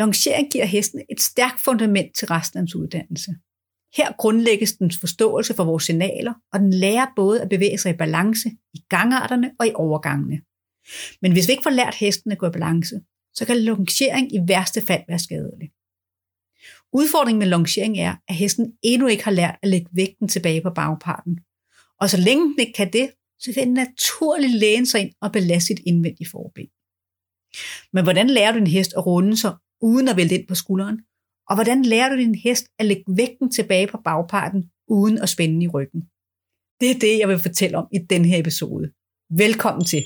Longering 0.00 0.50
giver 0.52 0.64
hesten 0.64 1.02
et 1.10 1.20
stærkt 1.20 1.60
fundament 1.60 2.16
til 2.16 2.28
resten 2.28 2.56
af 2.56 2.60
hans 2.60 2.74
uddannelse. 2.74 3.30
Her 3.96 4.12
grundlægges 4.18 4.72
dens 4.72 4.98
forståelse 4.98 5.54
for 5.54 5.64
vores 5.64 5.84
signaler, 5.84 6.34
og 6.52 6.60
den 6.60 6.72
lærer 6.72 7.06
både 7.16 7.42
at 7.42 7.48
bevæge 7.48 7.78
sig 7.78 7.94
i 7.94 7.96
balance 7.96 8.48
i 8.74 8.78
gangarterne 8.88 9.50
og 9.58 9.66
i 9.66 9.72
overgangene. 9.74 10.40
Men 11.22 11.32
hvis 11.32 11.48
vi 11.48 11.52
ikke 11.52 11.62
får 11.62 11.70
lært 11.70 11.94
hesten 11.94 12.32
at 12.32 12.38
gå 12.38 12.46
i 12.46 12.50
balance, 12.50 13.00
så 13.34 13.46
kan 13.46 13.64
longering 13.64 14.34
i 14.34 14.38
værste 14.48 14.80
fald 14.86 15.02
være 15.08 15.18
skadelig. 15.18 15.70
Udfordringen 16.92 17.38
med 17.38 17.46
longering 17.46 17.98
er, 17.98 18.14
at 18.28 18.34
hesten 18.34 18.72
endnu 18.82 19.06
ikke 19.06 19.24
har 19.24 19.30
lært 19.30 19.56
at 19.62 19.68
lægge 19.68 19.90
vægten 19.92 20.28
tilbage 20.28 20.62
på 20.62 20.70
bagparten. 20.70 21.38
Og 22.00 22.10
så 22.10 22.16
længe 22.16 22.44
den 22.44 22.58
ikke 22.58 22.72
kan 22.72 22.92
det, 22.92 23.10
så 23.38 23.52
vil 23.54 23.64
den 23.64 23.74
naturligt 23.74 24.54
læne 24.54 24.86
sig 24.86 25.00
ind 25.00 25.12
og 25.20 25.32
belaste 25.32 25.66
sit 25.66 25.80
indvendige 25.86 26.30
forben. 26.30 26.66
Men 27.92 28.04
hvordan 28.04 28.30
lærer 28.30 28.52
du 28.52 28.58
en 28.58 28.66
hest 28.66 28.92
at 28.96 29.06
runde 29.06 29.36
sig, 29.36 29.54
uden 29.82 30.08
at 30.08 30.16
vælte 30.16 30.34
ind 30.34 30.48
på 30.48 30.54
skulderen? 30.54 31.00
Og 31.48 31.54
hvordan 31.54 31.82
lærer 31.82 32.08
du 32.08 32.16
din 32.16 32.34
hest 32.34 32.66
at 32.78 32.86
lægge 32.86 33.04
vægten 33.16 33.50
tilbage 33.50 33.86
på 33.86 33.98
bagparten, 34.04 34.70
uden 34.88 35.18
at 35.18 35.28
spænde 35.28 35.64
i 35.64 35.68
ryggen? 35.68 36.00
Det 36.80 36.90
er 36.90 36.98
det, 37.00 37.18
jeg 37.18 37.28
vil 37.28 37.38
fortælle 37.38 37.78
om 37.78 37.86
i 37.92 37.98
den 37.98 38.24
her 38.24 38.38
episode. 38.38 38.92
Velkommen 39.36 39.84
til. 39.84 40.02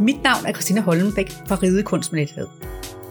Mit 0.00 0.22
navn 0.22 0.46
er 0.46 0.52
Christina 0.52 0.80
Holmenbæk 0.80 1.30
fra 1.30 1.54
Ridekunst 1.62 2.12
med 2.12 2.20
Lethed. 2.20 2.46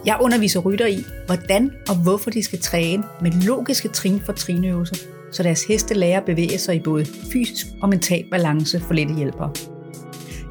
Jeg 0.06 0.18
underviser 0.20 0.60
rytter 0.60 0.86
i, 0.86 1.04
hvordan 1.26 1.70
og 1.88 2.02
hvorfor 2.02 2.30
de 2.30 2.42
skal 2.42 2.58
træne 2.58 3.04
med 3.22 3.30
logiske 3.30 3.88
trin 3.88 4.20
for 4.20 4.32
trinøvelser, 4.32 5.19
så 5.32 5.42
deres 5.42 5.64
heste 5.64 5.94
lærer 5.94 6.20
at 6.20 6.26
bevæge 6.26 6.58
sig 6.58 6.76
i 6.76 6.80
både 6.80 7.04
fysisk 7.04 7.66
og 7.82 7.88
mental 7.88 8.30
balance 8.30 8.80
for 8.80 8.94
lette 8.94 9.14
hjælpere. 9.14 9.52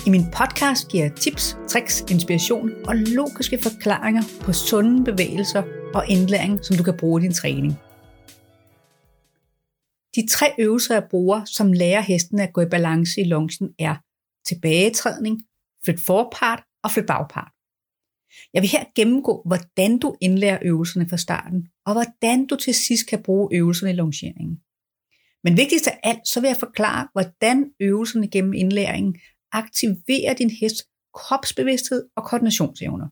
I 0.07 0.09
min 0.09 0.25
podcast 0.37 0.87
giver 0.87 1.03
jeg 1.03 1.13
tips, 1.15 1.57
tricks, 1.67 2.03
inspiration 2.11 2.71
og 2.87 2.95
logiske 2.95 3.59
forklaringer 3.63 4.23
på 4.41 4.53
sunde 4.53 5.03
bevægelser 5.03 5.63
og 5.93 6.05
indlæring, 6.09 6.65
som 6.65 6.77
du 6.77 6.83
kan 6.83 6.97
bruge 6.97 7.21
i 7.21 7.23
din 7.23 7.33
træning. 7.33 7.73
De 10.15 10.27
tre 10.27 10.45
øvelser, 10.59 10.93
jeg 10.93 11.07
bruger, 11.09 11.45
som 11.45 11.73
lærer 11.73 12.01
hesten 12.01 12.39
at 12.39 12.53
gå 12.53 12.61
i 12.61 12.65
balance 12.65 13.21
i 13.21 13.23
longen, 13.23 13.69
er 13.79 13.95
tilbagetrædning, 14.47 15.41
flyt 15.85 15.99
forpart 16.05 16.63
og 16.83 16.91
flyt 16.91 17.05
bagpart. 17.05 17.51
Jeg 18.53 18.61
vil 18.61 18.69
her 18.69 18.83
gennemgå, 18.95 19.43
hvordan 19.45 19.99
du 19.99 20.15
indlærer 20.21 20.59
øvelserne 20.61 21.09
fra 21.09 21.17
starten, 21.17 21.67
og 21.85 21.93
hvordan 21.93 22.47
du 22.47 22.55
til 22.55 22.73
sidst 22.73 23.07
kan 23.07 23.23
bruge 23.23 23.49
øvelserne 23.57 23.91
i 23.91 23.95
longeringen. 23.95 24.61
Men 25.43 25.57
vigtigst 25.57 25.87
af 25.87 25.99
alt, 26.03 26.27
så 26.27 26.41
vil 26.41 26.47
jeg 26.47 26.57
forklare, 26.57 27.07
hvordan 27.11 27.71
øvelserne 27.79 28.27
gennem 28.27 28.53
indlæringen 28.53 29.15
aktiverer 29.51 30.33
din 30.33 30.49
hest 30.49 30.83
kropsbevidsthed 31.13 32.09
og 32.15 32.23
koordinationsevner. 32.23 33.07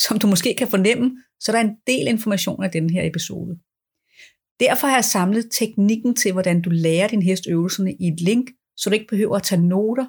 Som 0.00 0.18
du 0.18 0.26
måske 0.26 0.54
kan 0.58 0.68
fornemme, 0.68 1.16
så 1.40 1.52
er 1.52 1.56
der 1.56 1.68
en 1.68 1.76
del 1.86 2.08
information 2.08 2.64
af 2.64 2.70
den 2.70 2.90
her 2.90 3.02
episode. 3.06 3.58
Derfor 4.60 4.86
har 4.86 4.94
jeg 4.94 5.04
samlet 5.04 5.48
teknikken 5.52 6.14
til, 6.14 6.32
hvordan 6.32 6.62
du 6.62 6.70
lærer 6.70 7.08
din 7.08 7.22
hest 7.22 7.44
øvelserne 7.48 7.92
i 8.00 8.08
et 8.08 8.20
link, 8.20 8.50
så 8.76 8.90
du 8.90 8.94
ikke 8.94 9.06
behøver 9.06 9.36
at 9.36 9.42
tage 9.42 9.68
noter, 9.68 10.06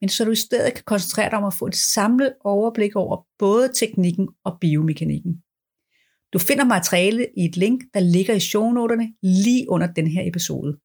men 0.00 0.08
så 0.08 0.24
du 0.24 0.30
i 0.30 0.36
stedet 0.36 0.74
kan 0.74 0.84
koncentrere 0.86 1.30
dig 1.30 1.38
om 1.38 1.44
at 1.44 1.54
få 1.54 1.66
et 1.66 1.76
samlet 1.76 2.34
overblik 2.44 2.96
over 2.96 3.26
både 3.38 3.72
teknikken 3.74 4.28
og 4.44 4.58
biomekanikken. 4.60 5.32
Du 6.32 6.38
finder 6.38 6.64
materiale 6.64 7.26
i 7.36 7.44
et 7.44 7.56
link, 7.56 7.84
der 7.94 8.00
ligger 8.00 8.34
i 8.34 8.40
shownoterne 8.40 9.14
lige 9.22 9.70
under 9.70 9.86
den 9.92 10.06
her 10.06 10.28
episode. 10.28 10.78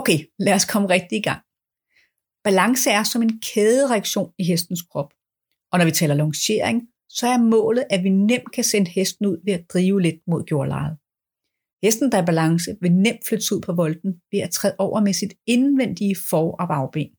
Okay, 0.00 0.18
lad 0.38 0.54
os 0.54 0.64
komme 0.64 0.88
rigtig 0.88 1.18
i 1.18 1.22
gang. 1.22 1.42
Balance 2.44 2.90
er 2.90 3.02
som 3.02 3.22
en 3.22 3.40
kædereaktion 3.40 4.32
i 4.38 4.44
hestens 4.44 4.82
krop. 4.82 5.10
Og 5.72 5.78
når 5.78 5.84
vi 5.84 5.90
taler 5.90 6.14
longering, 6.14 6.88
så 7.08 7.26
er 7.26 7.38
målet, 7.38 7.84
at 7.90 8.04
vi 8.04 8.08
nemt 8.08 8.52
kan 8.52 8.64
sende 8.64 8.90
hesten 8.90 9.26
ud 9.26 9.38
ved 9.44 9.52
at 9.52 9.66
drive 9.72 10.02
lidt 10.02 10.20
mod 10.26 10.44
jordlejet. 10.50 10.96
Hesten, 11.82 12.12
der 12.12 12.18
er 12.18 12.26
balance, 12.26 12.76
vil 12.80 12.92
nemt 12.92 13.26
flytte 13.28 13.54
ud 13.54 13.60
på 13.60 13.72
volden 13.72 14.20
ved 14.32 14.40
at 14.40 14.50
træde 14.50 14.76
over 14.78 15.00
med 15.00 15.12
sit 15.12 15.34
indvendige 15.46 16.16
for- 16.30 16.56
og 16.60 16.68
bagben. 16.68 17.10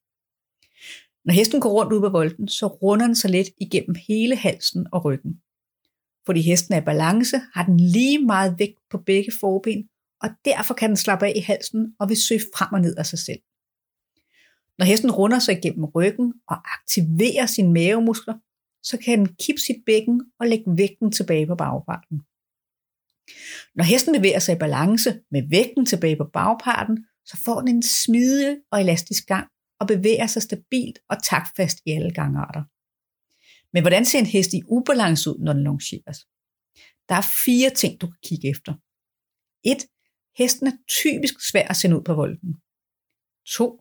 Når 1.25 1.33
hesten 1.33 1.61
går 1.61 1.71
rundt 1.77 1.93
ud 1.93 2.01
på 2.01 2.09
volden, 2.09 2.47
så 2.47 2.67
runder 2.67 3.05
den 3.05 3.15
sig 3.15 3.31
lidt 3.31 3.49
igennem 3.61 3.95
hele 4.07 4.35
halsen 4.35 4.87
og 4.91 5.05
ryggen. 5.05 5.33
Fordi 6.25 6.41
hesten 6.41 6.73
er 6.73 6.81
i 6.81 6.85
balance, 6.91 7.37
har 7.53 7.65
den 7.65 7.79
lige 7.79 8.19
meget 8.25 8.55
vægt 8.59 8.79
på 8.89 8.97
begge 8.97 9.31
forben, 9.39 9.89
og 10.21 10.29
derfor 10.45 10.73
kan 10.73 10.89
den 10.89 10.97
slappe 10.97 11.25
af 11.25 11.33
i 11.35 11.39
halsen 11.39 11.95
og 11.99 12.09
vil 12.09 12.17
søge 12.17 12.41
frem 12.55 12.73
og 12.73 12.81
ned 12.81 12.95
af 12.95 13.05
sig 13.05 13.19
selv. 13.19 13.39
Når 14.77 14.85
hesten 14.85 15.11
runder 15.11 15.39
sig 15.39 15.59
gennem 15.61 15.85
ryggen 15.85 16.33
og 16.47 16.57
aktiverer 16.73 17.45
sine 17.45 17.73
mavemuskler, 17.73 18.33
så 18.83 18.97
kan 18.97 19.19
den 19.19 19.35
kippe 19.35 19.61
sit 19.61 19.83
bækken 19.85 20.21
og 20.39 20.47
lægge 20.47 20.77
vægten 20.77 21.11
tilbage 21.11 21.47
på 21.47 21.55
bagparten. 21.55 22.21
Når 23.75 23.83
hesten 23.83 24.15
bevæger 24.15 24.39
sig 24.39 24.55
i 24.55 24.59
balance 24.59 25.19
med 25.31 25.43
vægten 25.49 25.85
tilbage 25.85 26.17
på 26.17 26.29
bagparten, 26.33 27.05
så 27.25 27.37
får 27.45 27.59
den 27.59 27.75
en 27.75 27.83
smidig 27.83 28.57
og 28.71 28.81
elastisk 28.81 29.25
gang 29.27 29.47
og 29.79 29.87
bevæger 29.87 30.27
sig 30.27 30.41
stabilt 30.41 30.99
og 31.09 31.23
taktfast 31.23 31.77
i 31.85 31.91
alle 31.91 32.11
gangarter. 32.11 32.63
Men 33.73 33.83
hvordan 33.83 34.05
ser 34.05 34.19
en 34.19 34.25
hest 34.25 34.53
i 34.53 34.61
ubalance 34.67 35.29
ud, 35.29 35.39
når 35.39 35.53
den 35.53 35.63
longeres? 35.63 36.19
Der 37.09 37.15
er 37.15 37.27
fire 37.45 37.69
ting, 37.69 38.01
du 38.01 38.07
kan 38.07 38.19
kigge 38.23 38.49
efter. 38.49 38.73
1. 39.63 39.77
Hesten 40.37 40.67
er 40.67 40.77
typisk 40.87 41.35
svær 41.49 41.67
at 41.67 41.75
sende 41.75 41.97
ud 41.97 42.03
på 42.03 42.13
volden. 42.13 42.51
2. 43.57 43.79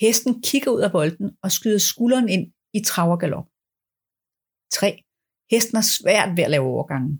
Hesten 0.00 0.42
kigger 0.42 0.70
ud 0.70 0.80
af 0.80 0.92
volden 0.92 1.28
og 1.42 1.52
skyder 1.52 1.78
skulderen 1.78 2.28
ind 2.28 2.52
i 2.72 2.80
travergalop. 2.90 3.46
3. 4.72 5.02
Hesten 5.50 5.76
er 5.76 5.86
svært 5.98 6.36
ved 6.36 6.44
at 6.44 6.50
lave 6.50 6.66
overgangen. 6.74 7.14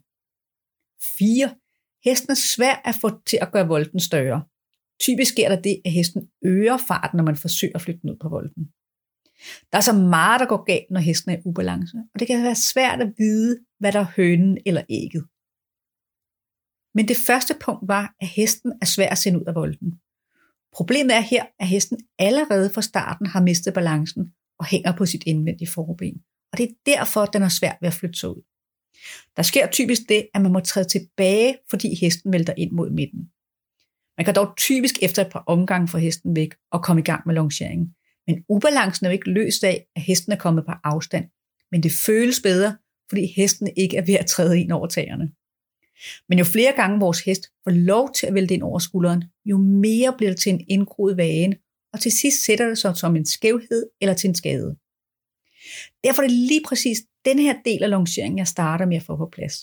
4. 1.18 1.56
Hesten 2.04 2.30
er 2.30 2.40
svær 2.54 2.74
at 2.84 2.94
få 3.00 3.08
til 3.30 3.38
at 3.42 3.52
gøre 3.52 3.68
volden 3.68 4.00
større. 4.00 4.44
Typisk 5.00 5.32
sker 5.32 5.48
der 5.48 5.60
det, 5.62 5.76
at 5.84 5.92
hesten 5.92 6.30
øger 6.44 6.78
farten, 6.88 7.16
når 7.16 7.24
man 7.24 7.36
forsøger 7.36 7.76
at 7.76 7.82
flytte 7.82 8.00
den 8.00 8.10
ud 8.10 8.16
på 8.16 8.28
volden. 8.28 8.64
Der 9.70 9.78
er 9.78 9.86
så 9.90 9.92
meget, 9.92 10.40
der 10.40 10.46
går 10.46 10.64
galt, 10.64 10.90
når 10.90 11.00
hesten 11.00 11.30
er 11.30 11.36
i 11.38 11.42
ubalance, 11.44 11.96
og 12.14 12.20
det 12.20 12.26
kan 12.26 12.42
være 12.42 12.54
svært 12.72 13.00
at 13.00 13.14
vide, 13.18 13.58
hvad 13.80 13.92
der 13.92 14.00
er 14.00 14.12
hønen 14.16 14.58
eller 14.66 14.82
ægget. 14.88 15.24
Men 16.94 17.08
det 17.08 17.16
første 17.16 17.54
punkt 17.60 17.88
var, 17.88 18.14
at 18.20 18.28
hesten 18.28 18.72
er 18.82 18.86
svær 18.86 19.08
at 19.08 19.18
sende 19.18 19.40
ud 19.40 19.44
af 19.44 19.54
volden. 19.54 19.94
Problemet 20.72 21.16
er 21.16 21.20
her, 21.20 21.44
at 21.60 21.68
hesten 21.68 21.98
allerede 22.18 22.70
fra 22.74 22.82
starten 22.82 23.26
har 23.26 23.42
mistet 23.42 23.74
balancen 23.74 24.32
og 24.58 24.66
hænger 24.66 24.96
på 24.96 25.06
sit 25.06 25.22
indvendige 25.26 25.70
forben. 25.70 26.22
Og 26.52 26.58
det 26.58 26.64
er 26.64 26.74
derfor, 26.86 27.26
den 27.26 27.42
er 27.42 27.48
svær 27.48 27.72
ved 27.80 27.88
at 27.88 27.94
flytte 27.94 28.18
sig 28.18 28.28
ud. 28.28 28.42
Der 29.36 29.42
sker 29.42 29.66
typisk 29.66 30.02
det, 30.08 30.26
at 30.34 30.42
man 30.42 30.52
må 30.52 30.60
træde 30.60 30.88
tilbage, 30.88 31.56
fordi 31.70 31.94
hesten 31.94 32.32
vælter 32.32 32.54
ind 32.56 32.72
mod 32.72 32.90
midten. 32.90 33.30
Man 34.18 34.24
kan 34.24 34.34
dog 34.34 34.56
typisk 34.56 34.94
efter 35.02 35.24
et 35.24 35.32
par 35.32 35.44
omgange 35.46 35.88
få 35.88 35.98
hesten 35.98 36.36
væk 36.36 36.54
og 36.70 36.82
komme 36.84 37.00
i 37.00 37.04
gang 37.04 37.22
med 37.26 37.34
longeringen. 37.34 37.94
Men 38.26 38.44
ubalancen 38.48 39.06
er 39.06 39.10
jo 39.10 39.12
ikke 39.12 39.30
løst 39.30 39.64
af, 39.64 39.86
at 39.96 40.02
hesten 40.02 40.32
er 40.32 40.36
kommet 40.36 40.66
på 40.66 40.72
afstand. 40.84 41.24
Men 41.70 41.82
det 41.82 41.92
føles 42.06 42.40
bedre, 42.42 42.76
fordi 43.08 43.26
hesten 43.36 43.68
ikke 43.76 43.96
er 43.96 44.04
ved 44.06 44.14
at 44.14 44.26
træde 44.26 44.60
ind 44.60 44.72
over 44.72 44.86
tagerne. 44.86 45.32
Men 46.28 46.38
jo 46.38 46.44
flere 46.44 46.72
gange 46.76 47.00
vores 47.00 47.20
hest 47.20 47.42
får 47.64 47.70
lov 47.70 48.12
til 48.14 48.26
at 48.26 48.34
vælte 48.34 48.54
ind 48.54 48.62
over 48.62 48.78
skulderen, 48.78 49.24
jo 49.44 49.56
mere 49.58 50.14
bliver 50.16 50.30
det 50.30 50.40
til 50.40 50.52
en 50.52 50.64
indgroet 50.68 51.16
vane, 51.16 51.56
og 51.92 52.00
til 52.00 52.12
sidst 52.12 52.44
sætter 52.44 52.68
det 52.68 52.78
sig 52.78 52.96
som 52.96 53.16
en 53.16 53.26
skævhed 53.26 53.86
eller 54.00 54.14
til 54.14 54.28
en 54.28 54.34
skade. 54.34 54.76
Derfor 56.04 56.22
er 56.22 56.26
det 56.26 56.36
lige 56.36 56.62
præcis 56.68 56.98
den 57.24 57.38
her 57.38 57.54
del 57.64 57.82
af 57.82 57.90
longeringen, 57.90 58.38
jeg 58.38 58.46
starter 58.46 58.86
med 58.86 58.96
at 58.96 59.02
få 59.02 59.16
på 59.16 59.28
plads. 59.32 59.56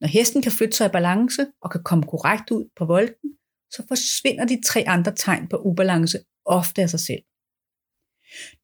Når 0.00 0.08
hesten 0.08 0.42
kan 0.42 0.52
flytte 0.52 0.76
sig 0.76 0.86
i 0.86 0.92
balance 0.92 1.46
og 1.62 1.70
kan 1.70 1.82
komme 1.82 2.04
korrekt 2.04 2.50
ud 2.50 2.68
på 2.76 2.84
volden, 2.84 3.30
så 3.70 3.82
forsvinder 3.88 4.44
de 4.44 4.62
tre 4.66 4.84
andre 4.86 5.14
tegn 5.14 5.48
på 5.48 5.56
ubalance 5.56 6.18
ofte 6.44 6.82
af 6.82 6.90
sig 6.90 7.00
selv. 7.00 7.22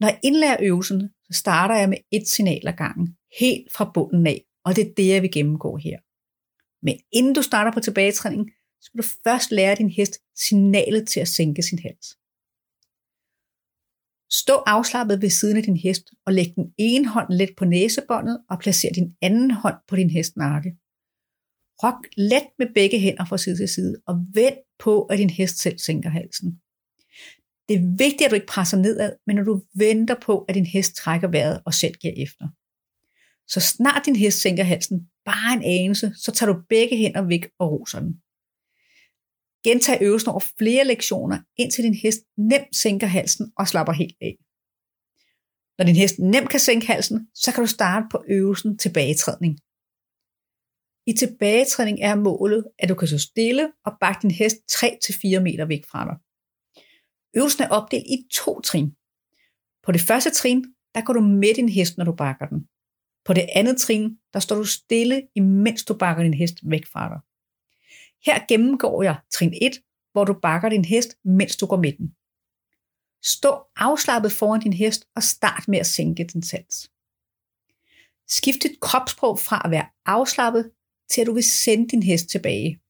Når 0.00 0.08
jeg 0.08 0.20
indlærer 0.22 0.56
øvelsen, 0.62 1.10
så 1.25 1.38
starter 1.38 1.75
jeg 1.75 1.88
med 1.88 1.98
et 2.12 2.28
signal 2.28 2.69
ad 2.69 2.72
gangen, 2.72 3.16
helt 3.40 3.72
fra 3.72 3.90
bunden 3.94 4.26
af, 4.26 4.44
og 4.64 4.76
det 4.76 4.87
er 4.88 4.94
det, 4.96 5.08
jeg 5.08 5.22
vil 5.22 5.32
gennemgå 5.32 5.76
her. 5.76 5.98
Men 6.84 6.96
inden 7.12 7.34
du 7.34 7.42
starter 7.42 7.72
på 7.72 7.81
tilbagetræning, 7.81 8.50
skal 8.81 8.98
du 8.98 9.06
først 9.25 9.50
lære 9.50 9.75
din 9.75 9.90
hest 9.90 10.14
signalet 10.44 11.08
til 11.08 11.20
at 11.20 11.28
sænke 11.28 11.62
sin 11.62 11.78
hals. 11.78 12.06
Stå 14.42 14.54
afslappet 14.66 15.22
ved 15.22 15.31
siden 15.31 15.56
af 15.56 15.62
din 15.62 15.76
hest 15.76 16.06
og 16.26 16.32
læg 16.32 16.48
den 16.56 16.66
ene 16.78 17.08
hånd 17.08 17.32
let 17.32 17.52
på 17.56 17.64
næsebåndet 17.64 18.44
og 18.50 18.58
placer 18.58 18.92
din 18.94 19.16
anden 19.22 19.50
hånd 19.50 19.78
på 19.88 19.96
din 19.96 20.10
hest 20.10 20.36
nakke. 20.36 20.70
Rok 21.82 22.06
let 22.16 22.48
med 22.58 22.75
begge 22.75 22.98
hænder 23.00 23.25
fra 23.25 23.38
side 23.38 23.56
til 23.56 23.69
side 23.69 23.96
og 24.06 24.14
vend 24.34 24.58
på, 24.78 25.02
at 25.02 25.19
din 25.19 25.30
hest 25.30 25.58
selv 25.58 25.78
sænker 25.78 26.10
halsen. 26.10 26.60
Det 27.69 27.75
er 27.76 27.96
vigtigt, 28.04 28.25
at 28.25 28.30
du 28.30 28.34
ikke 28.34 28.54
presser 28.54 28.78
nedad, 28.78 29.12
men 29.26 29.38
at 29.38 29.46
du 29.46 29.62
venter 29.75 30.16
på, 30.26 30.44
at 30.48 30.54
din 30.54 30.66
hest 30.66 30.94
trækker 30.94 31.28
vejret 31.28 31.62
og 31.66 31.75
selv 31.75 31.94
giver 31.94 32.14
efter. 32.16 32.48
Så 33.49 33.61
snart 33.61 34.06
din 34.06 34.17
hest 34.17 34.41
sænker 34.41 34.64
halsen, 34.64 35.08
bare 35.25 35.52
en 35.56 35.62
anelse, 35.62 36.12
så 36.17 36.32
tager 36.32 36.52
du 36.52 36.58
begge 36.69 36.96
hænder 36.96 37.23
væk 37.23 37.50
og 37.58 37.73
roser 37.73 38.00
den. 38.00 38.23
Gentag 39.64 39.99
øvelsen 40.02 40.31
over 40.31 40.44
flere 40.58 40.85
lektioner, 40.85 41.38
indtil 41.56 41.85
din 41.85 41.94
hest 41.94 42.20
nemt 42.38 42.76
sænker 42.76 43.06
halsen 43.06 43.52
og 43.56 43.69
slapper 43.69 43.93
helt 43.93 44.17
af. 44.20 44.37
Når 45.79 45.85
din 45.85 45.96
hest 45.96 46.19
nemt 46.19 46.50
kan 46.50 46.61
sænke 46.61 46.87
halsen, 46.87 47.29
så 47.35 47.52
kan 47.52 47.62
du 47.62 47.67
starte 47.67 48.06
på 48.11 48.25
øvelsen 48.29 48.79
tilbagetrædning. 48.79 49.58
I 51.06 51.12
tilbagetrædning 51.12 51.99
er 52.00 52.14
målet, 52.14 52.64
at 52.79 52.88
du 52.88 52.94
kan 52.94 53.08
stå 53.08 53.19
stille 53.19 53.73
og 53.87 53.93
bakke 54.00 54.23
din 54.23 54.31
hest 54.31 54.56
3-4 54.56 55.40
meter 55.40 55.64
væk 55.67 55.85
fra 55.90 56.05
dig. 56.08 56.17
Øvelsen 57.37 57.62
er 57.62 57.69
opdelt 57.69 58.06
i 58.06 58.19
to 58.32 58.61
trin. 58.61 58.90
På 59.85 59.93
det 59.93 60.00
første 60.00 60.31
trin, 60.31 60.64
der 60.94 61.05
går 61.05 61.12
du 61.12 61.20
med 61.20 61.55
din 61.55 61.69
hest, 61.69 61.99
når 61.99 62.05
du 62.05 62.14
bakker 62.17 62.47
den. 62.47 62.69
På 63.25 63.32
det 63.32 63.47
andet 63.55 63.76
trin, 63.76 64.19
der 64.32 64.41
står 64.41 64.56
du 64.56 64.65
stille, 64.65 65.23
imens 65.35 65.85
du 65.85 65.94
bakker 65.94 66.23
din 66.23 66.35
hest 66.35 66.59
væk 66.62 66.87
fra 66.87 67.09
dig. 67.09 67.21
Her 68.26 68.47
gennemgår 68.49 69.03
jeg 69.03 69.17
trin 69.32 69.55
1, 69.62 69.73
hvor 70.12 70.25
du 70.25 70.35
bakker 70.43 70.69
din 70.69 70.85
hest, 70.85 71.17
mens 71.25 71.56
du 71.56 71.67
går 71.67 71.76
med 71.76 71.93
den. 71.93 72.15
Stå 73.23 73.62
afslappet 73.76 74.32
foran 74.32 74.61
din 74.61 74.73
hest 74.73 75.09
og 75.17 75.23
start 75.23 75.69
med 75.69 75.79
at 75.79 75.87
sænke 75.87 76.25
din 76.25 76.43
sans. 76.43 76.91
Skift 78.29 78.62
dit 78.62 78.81
kropssprog 78.81 79.38
fra 79.38 79.62
at 79.65 79.71
være 79.71 79.87
afslappet 80.06 80.71
til 81.11 81.21
at 81.21 81.26
du 81.26 81.32
vil 81.32 81.44
sende 81.44 81.88
din 81.88 82.03
hest 82.03 82.29
tilbage. 82.29 82.81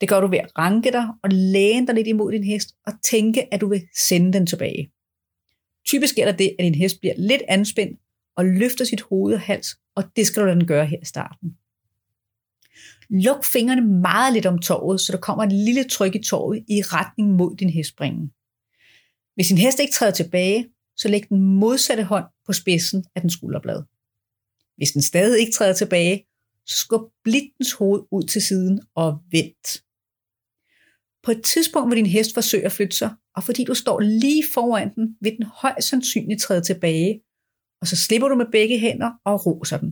Det 0.00 0.08
gør 0.08 0.20
du 0.20 0.26
ved 0.26 0.38
at 0.38 0.58
ranke 0.58 0.92
dig 0.92 1.08
og 1.22 1.30
læne 1.32 1.86
dig 1.86 1.94
lidt 1.94 2.06
imod 2.06 2.32
din 2.32 2.44
hest 2.44 2.76
og 2.86 2.92
tænke, 3.02 3.54
at 3.54 3.60
du 3.60 3.68
vil 3.68 3.88
sende 3.96 4.32
den 4.32 4.46
tilbage. 4.46 4.92
Typisk 5.84 6.12
sker 6.12 6.24
der 6.24 6.36
det, 6.36 6.56
at 6.58 6.62
din 6.64 6.74
hest 6.74 7.00
bliver 7.00 7.14
lidt 7.16 7.42
anspændt 7.48 8.00
og 8.36 8.44
løfter 8.44 8.84
sit 8.84 9.00
hoved 9.00 9.34
og 9.34 9.40
hals, 9.40 9.78
og 9.94 10.04
det 10.16 10.26
skal 10.26 10.40
du 10.40 10.46
lade 10.46 10.58
den 10.58 10.66
gøre 10.66 10.86
her 10.86 10.98
i 11.02 11.04
starten. 11.04 11.56
Luk 13.10 13.44
fingrene 13.44 14.00
meget 14.00 14.32
lidt 14.32 14.46
om 14.46 14.58
toget, 14.58 15.00
så 15.00 15.12
der 15.12 15.18
kommer 15.18 15.44
et 15.44 15.52
lille 15.52 15.84
tryk 15.84 16.14
i 16.14 16.22
toget 16.22 16.64
i 16.68 16.82
retning 16.82 17.30
mod 17.30 17.56
din 17.56 17.70
hestspringen. 17.70 18.30
Hvis 19.34 19.48
din 19.48 19.58
hest 19.58 19.80
ikke 19.80 19.92
træder 19.92 20.12
tilbage, 20.12 20.68
så 20.96 21.08
læg 21.08 21.28
den 21.28 21.40
modsatte 21.40 22.04
hånd 22.04 22.24
på 22.46 22.52
spidsen 22.52 23.04
af 23.14 23.20
den 23.20 23.30
skulderblad. 23.30 23.82
Hvis 24.76 24.90
den 24.90 25.02
stadig 25.02 25.40
ikke 25.40 25.52
træder 25.52 25.74
tilbage, 25.74 26.26
så 26.66 26.76
skub 26.76 27.02
blidt 27.24 27.52
dens 27.58 27.72
hoved 27.72 28.02
ud 28.10 28.22
til 28.22 28.42
siden 28.42 28.80
og 28.94 29.18
vent. 29.30 29.82
På 31.22 31.30
et 31.30 31.42
tidspunkt 31.44 31.90
vil 31.90 31.96
din 31.96 32.06
hest 32.06 32.34
forsøge 32.34 32.64
at 32.64 32.72
flytte 32.72 32.96
sig, 32.96 33.10
og 33.36 33.44
fordi 33.44 33.64
du 33.64 33.74
står 33.74 34.00
lige 34.00 34.44
foran 34.54 34.94
den, 34.94 35.16
vil 35.20 35.36
den 35.36 35.46
højst 35.46 35.88
sandsynligt 35.88 36.42
træde 36.42 36.62
tilbage, 36.62 37.20
og 37.80 37.86
så 37.86 37.96
slipper 37.96 38.28
du 38.28 38.34
med 38.34 38.46
begge 38.52 38.78
hænder 38.78 39.10
og 39.24 39.46
roser 39.46 39.78
den. 39.78 39.90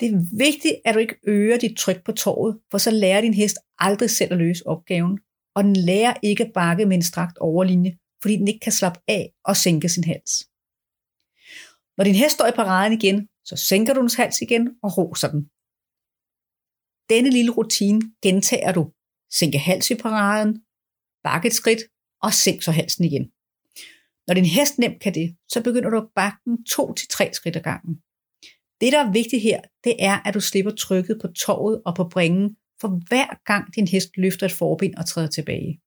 Det 0.00 0.08
er 0.08 0.36
vigtigt, 0.46 0.76
at 0.84 0.94
du 0.94 0.98
ikke 0.98 1.20
øger 1.26 1.58
dit 1.58 1.78
tryk 1.78 2.04
på 2.04 2.12
torvet, 2.12 2.60
for 2.70 2.78
så 2.78 2.90
lærer 2.90 3.20
din 3.20 3.34
hest 3.34 3.58
aldrig 3.78 4.10
selv 4.10 4.32
at 4.32 4.38
løse 4.38 4.66
opgaven, 4.66 5.18
og 5.56 5.64
den 5.64 5.76
lærer 5.76 6.14
ikke 6.22 6.44
at 6.44 6.52
bakke 6.52 6.86
med 6.86 6.96
en 6.96 7.02
strakt 7.02 7.38
overlinje, 7.38 7.98
fordi 8.22 8.36
den 8.36 8.48
ikke 8.48 8.60
kan 8.60 8.72
slappe 8.72 9.00
af 9.08 9.32
og 9.44 9.56
sænke 9.56 9.88
sin 9.88 10.04
hals. 10.04 10.32
Når 11.96 12.04
din 12.04 12.14
hest 12.14 12.34
står 12.34 12.46
i 12.46 12.58
paraden 12.60 12.92
igen, 12.92 13.28
så 13.44 13.56
sænker 13.56 13.94
du 13.94 14.00
dens 14.00 14.14
hals 14.14 14.40
igen 14.40 14.64
og 14.82 14.98
roser 14.98 15.30
den. 15.30 15.42
Denne 17.12 17.30
lille 17.30 17.52
rutine 17.52 18.00
gentager 18.22 18.72
du. 18.72 18.92
Sænke 19.38 19.58
hals 19.58 19.90
i 19.90 19.94
paraden, 19.94 20.52
bakke 21.24 21.46
et 21.48 21.54
skridt 21.54 21.82
og 22.22 22.32
sænk 22.32 22.62
så 22.62 22.70
halsen 22.70 23.04
igen. 23.04 23.32
Når 24.26 24.34
din 24.34 24.44
hest 24.44 24.78
nemt 24.78 25.00
kan 25.00 25.14
det, 25.14 25.36
så 25.48 25.62
begynder 25.62 25.90
du 25.90 25.96
at 25.96 26.08
bakke 26.14 26.38
den 26.44 26.64
to 26.64 26.94
til 26.94 27.08
tre 27.08 27.30
skridt 27.32 27.56
ad 27.56 27.62
gangen. 27.62 27.94
Det, 28.80 28.92
der 28.92 29.04
er 29.06 29.12
vigtigt 29.12 29.42
her, 29.42 29.60
det 29.84 29.94
er, 29.98 30.16
at 30.26 30.34
du 30.34 30.40
slipper 30.40 30.70
trykket 30.70 31.18
på 31.22 31.28
torvet 31.28 31.82
og 31.86 31.94
på 31.96 32.04
bringen, 32.08 32.56
for 32.80 32.88
hver 33.08 33.44
gang 33.44 33.74
din 33.74 33.88
hest 33.88 34.10
løfter 34.16 34.46
et 34.46 34.52
forben 34.52 34.98
og 34.98 35.06
træder 35.06 35.28
tilbage. 35.28 35.80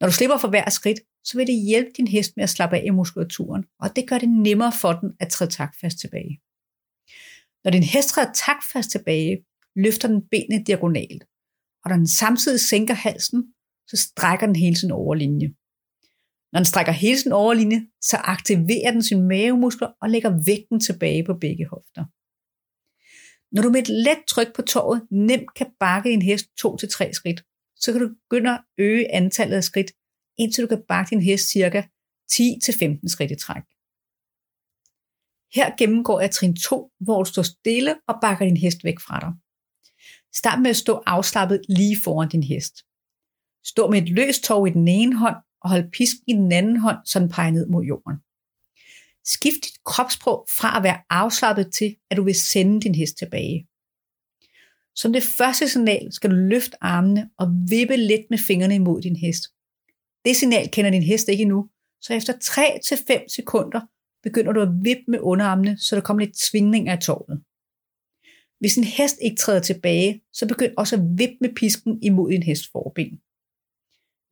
Når 0.00 0.06
du 0.08 0.12
slipper 0.12 0.38
for 0.38 0.48
hver 0.48 0.70
skridt, 0.70 1.00
så 1.24 1.38
vil 1.38 1.46
det 1.46 1.66
hjælpe 1.68 1.90
din 1.96 2.08
hest 2.08 2.32
med 2.36 2.44
at 2.44 2.50
slappe 2.50 2.76
af 2.76 2.82
i 2.86 2.90
muskulaturen, 2.90 3.64
og 3.80 3.96
det 3.96 4.08
gør 4.08 4.18
det 4.18 4.28
nemmere 4.28 4.72
for 4.80 4.92
den 4.92 5.10
at 5.20 5.28
træde 5.28 5.50
takfast 5.50 5.98
tilbage. 5.98 6.40
Når 7.64 7.70
din 7.70 7.82
hest 7.82 8.08
træder 8.08 8.32
takfast 8.32 8.90
tilbage, 8.90 9.44
løfter 9.76 10.08
den 10.08 10.22
benene 10.30 10.64
diagonalt, 10.64 11.24
og 11.84 11.90
når 11.90 11.96
den 11.96 12.06
samtidig 12.06 12.60
sænker 12.60 12.94
halsen, 12.94 13.54
så 13.90 13.96
strækker 13.96 14.46
den 14.46 14.56
hele 14.56 14.76
sin 14.76 14.90
overlinje. 14.90 15.54
Når 16.52 16.58
den 16.58 16.64
strækker 16.64 16.92
hele 16.92 17.18
sin 17.18 17.32
overlinje, 17.32 17.86
så 18.00 18.16
aktiverer 18.16 18.90
den 18.90 19.02
sine 19.02 19.22
mavemuskler 19.28 19.88
og 20.02 20.10
lægger 20.10 20.42
vægten 20.46 20.80
tilbage 20.80 21.24
på 21.24 21.34
begge 21.34 21.66
hofter. 21.66 22.04
Når 23.54 23.62
du 23.62 23.70
med 23.70 23.80
et 23.80 23.88
let 23.88 24.20
tryk 24.28 24.54
på 24.56 24.62
tåret 24.62 25.06
nemt 25.10 25.54
kan 25.54 25.70
bakke 25.80 26.10
en 26.10 26.22
hest 26.22 26.46
2-3 26.66 27.12
skridt, 27.12 27.40
så 27.76 27.92
kan 27.92 28.00
du 28.00 28.08
begynde 28.08 28.50
at 28.50 28.64
øge 28.78 29.14
antallet 29.14 29.56
af 29.56 29.64
skridt, 29.64 29.92
indtil 30.38 30.62
du 30.64 30.68
kan 30.68 30.84
bakke 30.88 31.10
din 31.10 31.22
hest 31.22 31.50
cirka 31.50 31.82
10-15 32.32 33.08
skridt 33.14 33.30
i 33.30 33.36
træk. 33.36 33.66
Her 35.54 35.76
gennemgår 35.78 36.20
jeg 36.20 36.30
trin 36.30 36.56
2, 36.56 36.90
hvor 37.00 37.22
du 37.22 37.30
står 37.30 37.42
stille 37.42 37.94
og 38.08 38.14
bakker 38.22 38.44
din 38.44 38.56
hest 38.56 38.84
væk 38.84 39.00
fra 39.00 39.20
dig. 39.20 39.32
Start 40.34 40.62
med 40.62 40.70
at 40.70 40.76
stå 40.76 41.02
afslappet 41.06 41.60
lige 41.68 41.96
foran 42.04 42.28
din 42.28 42.42
hest. 42.42 42.74
Stå 43.64 43.90
med 43.90 44.02
et 44.02 44.08
løst 44.08 44.44
tov 44.44 44.66
i 44.66 44.70
den 44.70 44.88
ene 44.88 45.16
hånd 45.16 45.36
og 45.64 45.70
hold 45.70 45.90
pisken 45.90 46.24
i 46.26 46.32
den 46.32 46.52
anden 46.52 46.76
hånd, 46.76 46.96
så 47.04 47.20
den 47.20 47.28
peger 47.28 47.50
ned 47.50 47.66
mod 47.66 47.84
jorden. 47.84 48.16
Skift 49.24 49.64
dit 49.64 49.84
kropssprog 49.84 50.46
fra 50.58 50.76
at 50.76 50.82
være 50.82 51.00
afslappet 51.10 51.72
til, 51.72 51.96
at 52.10 52.16
du 52.16 52.22
vil 52.22 52.34
sende 52.34 52.80
din 52.80 52.94
hest 52.94 53.18
tilbage. 53.18 53.66
Som 54.94 55.12
det 55.12 55.22
første 55.22 55.68
signal 55.68 56.12
skal 56.12 56.30
du 56.30 56.34
løfte 56.36 56.76
armene 56.80 57.30
og 57.38 57.46
vippe 57.68 57.96
lidt 57.96 58.26
med 58.30 58.38
fingrene 58.38 58.74
imod 58.74 59.02
din 59.02 59.16
hest. 59.16 59.42
Det 60.24 60.36
signal 60.36 60.70
kender 60.70 60.90
din 60.90 61.02
hest 61.02 61.28
ikke 61.28 61.42
endnu, 61.42 61.68
så 62.00 62.14
efter 62.14 62.32
3-5 62.32 63.24
sekunder 63.28 63.80
begynder 64.22 64.52
du 64.52 64.60
at 64.60 64.84
vippe 64.84 65.04
med 65.08 65.18
underarmene, 65.20 65.78
så 65.78 65.96
der 65.96 66.02
kommer 66.02 66.24
lidt 66.24 66.38
svingning 66.38 66.88
af 66.88 66.98
tårnet. 66.98 67.42
Hvis 68.60 68.76
en 68.76 68.84
hest 68.84 69.18
ikke 69.22 69.36
træder 69.36 69.60
tilbage, 69.60 70.22
så 70.32 70.48
begynd 70.48 70.72
også 70.76 70.96
at 70.96 71.02
vippe 71.18 71.36
med 71.40 71.54
pisken 71.54 72.02
imod 72.02 72.30
din 72.30 72.42
hest 72.42 72.64
forben. 72.72 73.20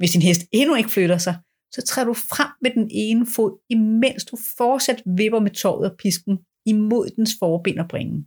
Hvis 0.01 0.11
din 0.11 0.23
hest 0.23 0.43
endnu 0.53 0.75
ikke 0.75 0.91
flytter 0.91 1.19
sig, 1.19 1.37
så 1.73 1.83
træder 1.83 2.07
du 2.07 2.15
frem 2.15 2.49
med 2.63 2.71
den 2.71 2.89
ene 2.91 3.27
fod, 3.37 3.59
imens 3.69 4.25
du 4.25 4.39
fortsat 4.59 5.03
vipper 5.07 5.41
med 5.41 5.51
tåret 5.51 5.91
og 5.91 5.97
pisken 5.99 6.39
imod 6.67 7.11
dens 7.17 7.31
forben 7.39 7.79
og 7.79 7.89
bringe. 7.89 8.27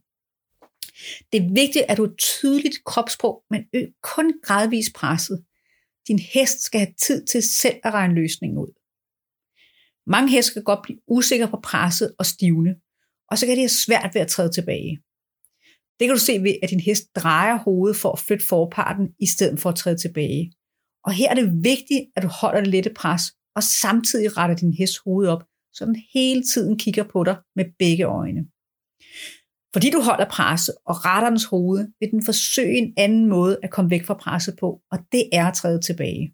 Det 1.32 1.42
er 1.42 1.54
vigtigt, 1.54 1.86
at 1.90 1.98
du 1.98 2.04
er 2.04 2.16
tydeligt 2.18 2.84
kropssprog, 2.86 3.44
men 3.50 3.62
øg 3.74 3.88
kun 4.04 4.34
gradvist 4.44 4.94
presset. 4.96 5.44
Din 6.08 6.20
hest 6.20 6.64
skal 6.64 6.80
have 6.80 6.94
tid 7.02 7.26
til 7.26 7.44
selv 7.44 7.76
at 7.84 7.94
regne 7.94 8.14
løsningen 8.14 8.58
ud. 8.58 8.74
Mange 10.08 10.32
heste 10.32 10.54
kan 10.54 10.64
godt 10.64 10.80
blive 10.84 11.00
usikre 11.08 11.48
på 11.48 11.60
presset 11.64 12.16
og 12.20 12.26
stivne, 12.26 12.76
og 13.32 13.38
så 13.38 13.46
kan 13.46 13.56
det 13.56 13.62
have 13.62 13.80
svært 13.86 14.12
ved 14.14 14.22
at 14.22 14.28
træde 14.28 14.52
tilbage. 14.52 15.00
Det 16.00 16.08
kan 16.08 16.16
du 16.16 16.20
se 16.20 16.44
ved, 16.44 16.56
at 16.64 16.70
din 16.70 16.80
hest 16.80 17.16
drejer 17.16 17.58
hovedet 17.58 17.98
for 17.98 18.12
at 18.12 18.20
flytte 18.20 18.46
forparten, 18.46 19.08
i 19.20 19.26
stedet 19.26 19.60
for 19.60 19.70
at 19.70 19.76
træde 19.76 19.98
tilbage. 19.98 20.52
Og 21.06 21.14
her 21.14 21.30
er 21.30 21.36
det 21.36 21.64
vigtigt, 21.64 22.04
at 22.16 22.24
du 22.24 22.28
holder 22.28 22.60
det 22.60 22.68
lette 22.68 22.92
pres, 22.96 23.22
og 23.56 23.64
samtidig 23.64 24.38
retter 24.38 24.56
din 24.56 24.74
hest 24.74 25.00
hoved 25.06 25.28
op, 25.28 25.44
så 25.74 25.86
den 25.86 25.98
hele 26.14 26.44
tiden 26.54 26.78
kigger 26.78 27.04
på 27.04 27.24
dig 27.24 27.38
med 27.56 27.66
begge 27.80 28.04
øjne. 28.04 28.42
Fordi 29.74 29.90
du 29.90 30.02
holder 30.02 30.30
presset 30.30 30.76
og 30.86 31.06
retter 31.06 31.30
dens 31.30 31.46
hoved, 31.46 31.88
vil 32.00 32.12
den 32.12 32.26
forsøge 32.26 32.78
en 32.78 32.94
anden 32.98 33.26
måde 33.26 33.60
at 33.64 33.72
komme 33.72 33.92
væk 33.92 34.06
fra 34.06 34.14
presset 34.14 34.56
på, 34.60 34.82
og 34.92 35.00
det 35.12 35.30
er 35.34 35.46
at 35.48 35.54
træde 35.54 35.82
tilbage. 35.82 36.34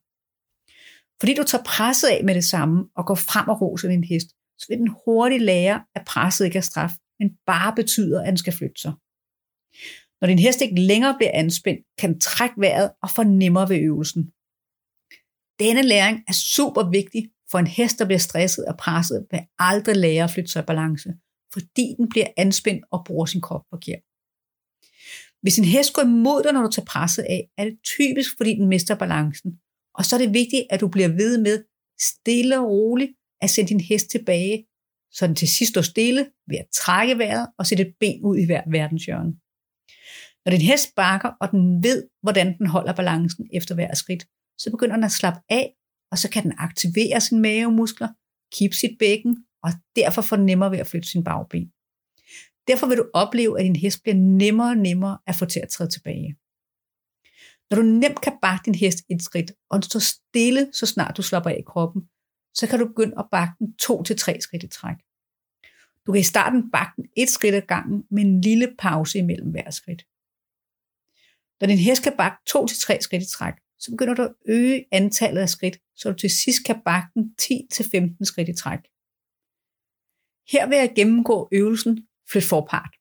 Fordi 1.19 1.33
du 1.33 1.43
tager 1.43 1.63
presset 1.63 2.07
af 2.07 2.23
med 2.23 2.35
det 2.35 2.43
samme 2.43 2.89
og 2.95 3.05
går 3.05 3.15
frem 3.15 3.47
og 3.49 3.61
roser 3.61 3.89
din 3.89 4.03
hest, 4.03 4.27
så 4.59 4.65
vil 4.69 4.77
den 4.77 4.95
hurtigt 5.05 5.43
lære, 5.43 5.83
at 5.95 6.03
presset 6.07 6.45
ikke 6.45 6.57
er 6.57 6.61
straf, 6.61 6.91
men 7.19 7.29
bare 7.45 7.75
betyder, 7.75 8.21
at 8.21 8.27
den 8.27 8.37
skal 8.37 8.53
flytte 8.53 8.81
sig. 8.81 8.93
Når 10.21 10.27
din 10.27 10.39
hest 10.39 10.61
ikke 10.61 10.81
længere 10.81 11.15
bliver 11.17 11.31
anspændt, 11.33 11.81
kan 11.99 12.11
den 12.11 12.19
trække 12.19 12.55
vejret 12.57 12.91
og 13.03 13.09
få 13.15 13.23
nemmere 13.23 13.69
ved 13.69 13.77
øvelsen. 13.77 14.31
Denne 15.59 15.81
læring 15.81 16.17
er 16.27 16.33
super 16.33 16.89
vigtig, 16.89 17.29
for 17.51 17.57
en 17.59 17.67
hest, 17.67 17.99
der 17.99 18.05
bliver 18.05 18.19
stresset 18.19 18.65
og 18.65 18.77
presset, 18.77 19.27
vil 19.31 19.39
aldrig 19.59 19.95
lære 19.95 20.23
at 20.23 20.31
flytte 20.31 20.51
sig 20.51 20.63
i 20.63 20.65
balance, 20.65 21.09
fordi 21.53 21.85
den 21.97 22.09
bliver 22.09 22.27
anspændt 22.37 22.83
og 22.91 23.05
bruger 23.05 23.25
sin 23.25 23.41
krop 23.41 23.65
forkert. 23.69 24.01
Hvis 25.41 25.59
en 25.59 25.65
hest 25.65 25.93
går 25.93 26.01
imod 26.01 26.43
dig, 26.43 26.53
når 26.53 26.61
du 26.61 26.71
tager 26.71 26.85
presset 26.85 27.23
af, 27.23 27.41
er 27.57 27.63
det 27.65 27.77
typisk, 27.83 28.29
fordi 28.37 28.51
den 28.55 28.67
mister 28.67 28.95
balancen. 28.95 29.51
Og 29.97 30.05
så 30.05 30.15
er 30.15 30.19
det 30.19 30.33
vigtigt, 30.33 30.65
at 30.69 30.79
du 30.79 30.87
bliver 30.87 31.07
ved 31.07 31.37
med 31.37 31.63
stille 32.01 32.59
og 32.59 32.69
roligt 32.69 33.11
at 33.41 33.49
sende 33.49 33.69
din 33.69 33.79
hest 33.79 34.09
tilbage, 34.09 34.65
så 35.11 35.27
den 35.27 35.35
til 35.35 35.47
sidst 35.47 35.71
står 35.71 35.81
stille 35.81 36.31
ved 36.49 36.57
at 36.57 36.67
trække 36.73 37.17
vejret 37.17 37.47
og 37.57 37.65
sætte 37.65 37.83
et 37.87 37.93
ben 37.99 38.23
ud 38.23 38.37
i 38.37 38.45
hver 38.45 38.63
verdenshjørne. 38.71 39.33
Når 40.45 40.51
din 40.51 40.67
hest 40.71 40.95
bakker, 40.95 41.31
og 41.41 41.51
den 41.51 41.83
ved, 41.83 42.09
hvordan 42.21 42.57
den 42.57 42.67
holder 42.67 42.93
balancen 42.93 43.47
efter 43.53 43.75
hver 43.75 43.93
skridt, 43.95 44.23
så 44.59 44.71
begynder 44.71 44.95
den 44.95 45.03
at 45.03 45.11
slappe 45.11 45.41
af, 45.49 45.75
og 46.11 46.17
så 46.17 46.29
kan 46.29 46.43
den 46.43 46.53
aktivere 46.57 47.21
sine 47.21 47.41
mavemuskler, 47.41 48.09
keep 48.55 48.73
sit 48.73 48.97
bækken, 48.99 49.45
og 49.63 49.69
derfor 49.95 50.21
får 50.21 50.35
den 50.35 50.45
nemmere 50.45 50.71
ved 50.71 50.77
at 50.77 50.87
flytte 50.87 51.09
sin 51.09 51.23
bagben. 51.23 51.71
Derfor 52.67 52.87
vil 52.87 52.97
du 52.97 53.09
opleve, 53.13 53.59
at 53.59 53.63
din 53.63 53.75
hest 53.75 54.01
bliver 54.03 54.15
nemmere 54.15 54.69
og 54.69 54.77
nemmere 54.77 55.17
at 55.27 55.35
få 55.35 55.45
til 55.45 55.59
at 55.59 55.69
træde 55.69 55.89
tilbage. 55.89 56.35
Når 57.69 57.75
du 57.75 57.83
nemt 57.83 58.21
kan 58.21 58.37
bakke 58.41 58.65
din 58.65 58.75
hest 58.75 58.99
et 59.09 59.21
skridt, 59.23 59.51
og 59.69 59.75
den 59.75 59.83
står 59.83 59.99
stille, 59.99 60.69
så 60.73 60.85
snart 60.85 61.17
du 61.17 61.21
slapper 61.21 61.49
af 61.49 61.57
i 61.59 61.67
kroppen, 61.67 62.01
så 62.53 62.67
kan 62.67 62.79
du 62.79 62.87
begynde 62.87 63.19
at 63.19 63.25
bakke 63.31 63.53
den 63.59 63.77
to 63.77 64.03
til 64.03 64.17
tre 64.17 64.41
skridt 64.41 64.63
i 64.63 64.67
træk. 64.67 64.95
Du 66.05 66.11
kan 66.11 66.21
i 66.21 66.23
starten 66.23 66.71
bakke 66.71 66.93
den 66.95 67.05
et 67.17 67.29
skridt 67.29 67.55
ad 67.55 67.61
gangen 67.61 68.03
med 68.11 68.23
en 68.23 68.41
lille 68.41 68.75
pause 68.79 69.19
imellem 69.19 69.51
hver 69.51 69.69
skridt. 69.69 70.05
Når 71.59 71.67
din 71.67 71.77
hest 71.77 72.03
kan 72.03 72.13
bakke 72.17 72.37
to 72.47 72.67
til 72.67 72.77
tre 72.79 73.01
skridt 73.01 73.23
i 73.23 73.29
træk, 73.29 73.53
så 73.79 73.91
begynder 73.91 74.13
du 74.13 74.21
at 74.21 74.33
øge 74.45 74.85
antallet 74.91 75.41
af 75.41 75.49
skridt, 75.49 75.77
så 75.95 76.09
du 76.11 76.15
til 76.17 76.29
sidst 76.29 76.65
kan 76.65 76.81
bakke 76.85 77.09
den 77.13 77.35
10-15 77.41 78.23
skridt 78.23 78.49
i 78.49 78.53
træk. 78.53 78.79
Her 80.51 80.67
vil 80.67 80.77
jeg 80.77 80.93
gennemgå 80.95 81.49
øvelsen 81.51 82.07
Flyt 82.31 82.43
forpart. 82.43 82.93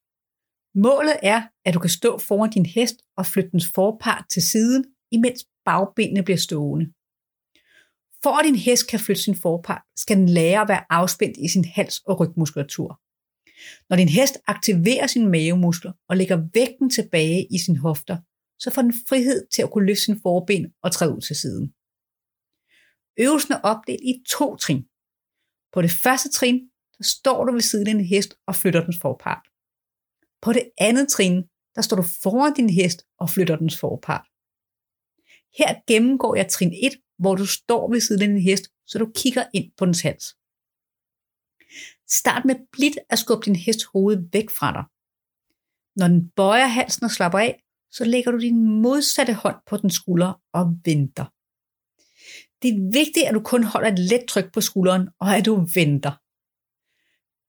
Målet 0.74 1.16
er, 1.22 1.42
at 1.64 1.74
du 1.74 1.78
kan 1.78 1.90
stå 1.90 2.18
foran 2.18 2.50
din 2.50 2.66
hest 2.66 2.96
og 3.16 3.26
flytte 3.26 3.50
dens 3.50 3.68
forpart 3.74 4.24
til 4.30 4.42
siden, 4.42 4.84
imens 5.10 5.46
bagbenene 5.64 6.22
bliver 6.22 6.36
stående. 6.38 6.86
For 8.22 8.38
at 8.38 8.44
din 8.44 8.56
hest 8.56 8.90
kan 8.90 9.00
flytte 9.00 9.22
sin 9.22 9.34
forpart, 9.34 9.82
skal 9.96 10.16
den 10.16 10.28
lære 10.28 10.60
at 10.60 10.68
være 10.68 10.84
afspændt 10.90 11.36
i 11.36 11.48
sin 11.48 11.64
hals- 11.64 12.02
og 12.06 12.20
rygmuskulatur. 12.20 13.00
Når 13.88 13.96
din 13.96 14.08
hest 14.08 14.38
aktiverer 14.46 15.06
sine 15.06 15.30
mavemuskler 15.30 15.92
og 16.08 16.16
lægger 16.16 16.48
vægten 16.54 16.90
tilbage 16.90 17.46
i 17.50 17.58
sin 17.58 17.76
hofter, 17.76 18.16
så 18.58 18.70
får 18.70 18.82
den 18.82 18.94
frihed 19.08 19.46
til 19.54 19.62
at 19.62 19.70
kunne 19.72 19.86
løfte 19.86 20.04
sin 20.04 20.20
forben 20.22 20.72
og 20.82 20.92
træde 20.92 21.14
ud 21.16 21.20
til 21.20 21.36
siden. 21.36 21.66
Øvelsen 23.24 23.52
er 23.52 23.60
opdelt 23.70 24.04
i 24.10 24.12
to 24.36 24.56
trin. 24.56 24.82
På 25.72 25.82
det 25.82 25.92
første 26.04 26.28
trin, 26.30 26.58
der 26.98 27.04
står 27.04 27.44
du 27.44 27.52
ved 27.52 27.60
siden 27.60 27.88
af 27.88 27.94
din 27.94 28.04
hest 28.04 28.30
og 28.46 28.54
flytter 28.56 28.84
dens 28.84 28.98
forpart. 29.02 29.44
På 30.42 30.52
det 30.52 30.70
andet 30.78 31.08
trin, 31.08 31.36
der 31.74 31.82
står 31.82 31.96
du 31.96 32.06
foran 32.22 32.54
din 32.54 32.70
hest 32.70 33.00
og 33.18 33.30
flytter 33.30 33.56
dens 33.56 33.76
forpart. 33.80 34.26
Her 35.58 35.70
gennemgår 35.86 36.34
jeg 36.36 36.48
trin 36.48 36.72
1, 36.82 36.92
hvor 37.18 37.34
du 37.34 37.46
står 37.46 37.90
ved 37.92 38.00
siden 38.00 38.22
af 38.22 38.28
din 38.28 38.42
hest, 38.42 38.64
så 38.86 38.98
du 38.98 39.12
kigger 39.16 39.44
ind 39.54 39.72
på 39.76 39.86
dens 39.86 40.00
hals. 40.00 40.26
Start 42.20 42.44
med 42.44 42.56
blidt 42.72 42.98
at 43.10 43.18
skubbe 43.18 43.44
din 43.44 43.56
hest 43.56 43.82
hoved 43.92 44.18
væk 44.32 44.50
fra 44.50 44.72
dig. 44.72 44.84
Når 45.96 46.08
den 46.08 46.30
bøjer 46.30 46.66
halsen 46.66 47.04
og 47.04 47.10
slapper 47.10 47.38
af, 47.38 47.62
så 47.90 48.04
lægger 48.04 48.30
du 48.30 48.38
din 48.38 48.82
modsatte 48.82 49.34
hånd 49.34 49.56
på 49.66 49.76
den 49.76 49.90
skulder 49.90 50.40
og 50.52 50.64
venter. 50.84 51.24
Det 52.62 52.68
er 52.68 52.92
vigtigt, 52.92 53.26
at 53.26 53.34
du 53.34 53.40
kun 53.40 53.64
holder 53.64 53.92
et 53.92 53.98
let 53.98 54.24
tryk 54.28 54.52
på 54.52 54.60
skulderen, 54.60 55.08
og 55.20 55.36
at 55.36 55.46
du 55.46 55.66
venter. 55.74 56.12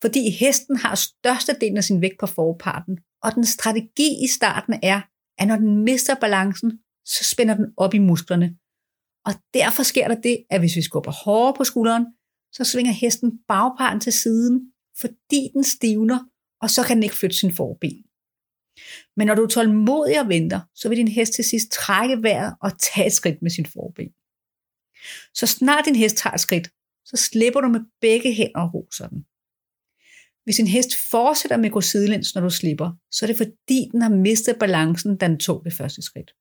Fordi 0.01 0.29
hesten 0.29 0.75
har 0.75 0.95
størstedelen 0.95 1.77
af 1.77 1.83
sin 1.83 2.01
vægt 2.01 2.19
på 2.19 2.25
forparten, 2.25 2.97
og 3.23 3.35
den 3.35 3.45
strategi 3.45 4.23
i 4.23 4.27
starten 4.27 4.79
er, 4.83 5.01
at 5.37 5.47
når 5.47 5.55
den 5.55 5.83
mister 5.83 6.15
balancen, 6.15 6.79
så 7.05 7.23
spænder 7.31 7.55
den 7.55 7.73
op 7.77 7.93
i 7.93 7.99
musklerne. 7.99 8.57
Og 9.25 9.33
derfor 9.53 9.83
sker 9.83 10.07
der 10.07 10.21
det, 10.21 10.45
at 10.49 10.59
hvis 10.61 10.75
vi 10.75 10.81
skubber 10.81 11.11
hårdere 11.11 11.53
på 11.57 11.63
skulderen, 11.63 12.05
så 12.51 12.63
svinger 12.63 12.91
hesten 12.91 13.31
bagparten 13.47 13.99
til 13.99 14.13
siden, 14.13 14.71
fordi 14.99 15.49
den 15.53 15.63
stivner, 15.63 16.19
og 16.61 16.69
så 16.69 16.83
kan 16.83 16.95
den 16.95 17.03
ikke 17.03 17.15
flytte 17.15 17.37
sin 17.37 17.55
forben. 17.55 18.03
Men 19.17 19.27
når 19.27 19.35
du 19.35 19.43
er 19.43 19.47
tålmodig 19.47 20.19
og 20.19 20.29
venter, 20.29 20.59
så 20.75 20.89
vil 20.89 20.97
din 20.97 21.07
hest 21.07 21.33
til 21.33 21.43
sidst 21.43 21.71
trække 21.71 22.23
vejret 22.23 22.55
og 22.61 22.71
tage 22.79 23.07
et 23.07 23.13
skridt 23.13 23.41
med 23.41 23.51
sin 23.51 23.65
forben. 23.65 24.09
Så 25.33 25.47
snart 25.47 25.85
din 25.85 25.95
hest 25.95 26.17
tager 26.17 26.33
et 26.33 26.39
skridt, 26.39 26.69
så 27.05 27.17
slipper 27.17 27.61
du 27.61 27.67
med 27.67 27.81
begge 28.01 28.33
hænder 28.33 28.61
og 28.61 28.73
roser 28.73 29.07
den. 29.07 29.25
Hvis 30.43 30.59
en 30.59 30.67
hest 30.67 30.89
fortsætter 31.11 31.57
med 31.57 31.65
at 31.65 31.71
gå 31.71 31.81
sidelæns, 31.81 32.35
når 32.35 32.41
du 32.41 32.49
slipper, 32.49 32.91
så 33.11 33.25
er 33.25 33.27
det 33.27 33.37
fordi, 33.37 33.89
den 33.91 34.01
har 34.01 34.09
mistet 34.09 34.59
balancen, 34.59 35.17
da 35.17 35.27
den 35.27 35.39
tog 35.39 35.61
det 35.65 35.73
første 35.73 36.01
skridt. 36.01 36.31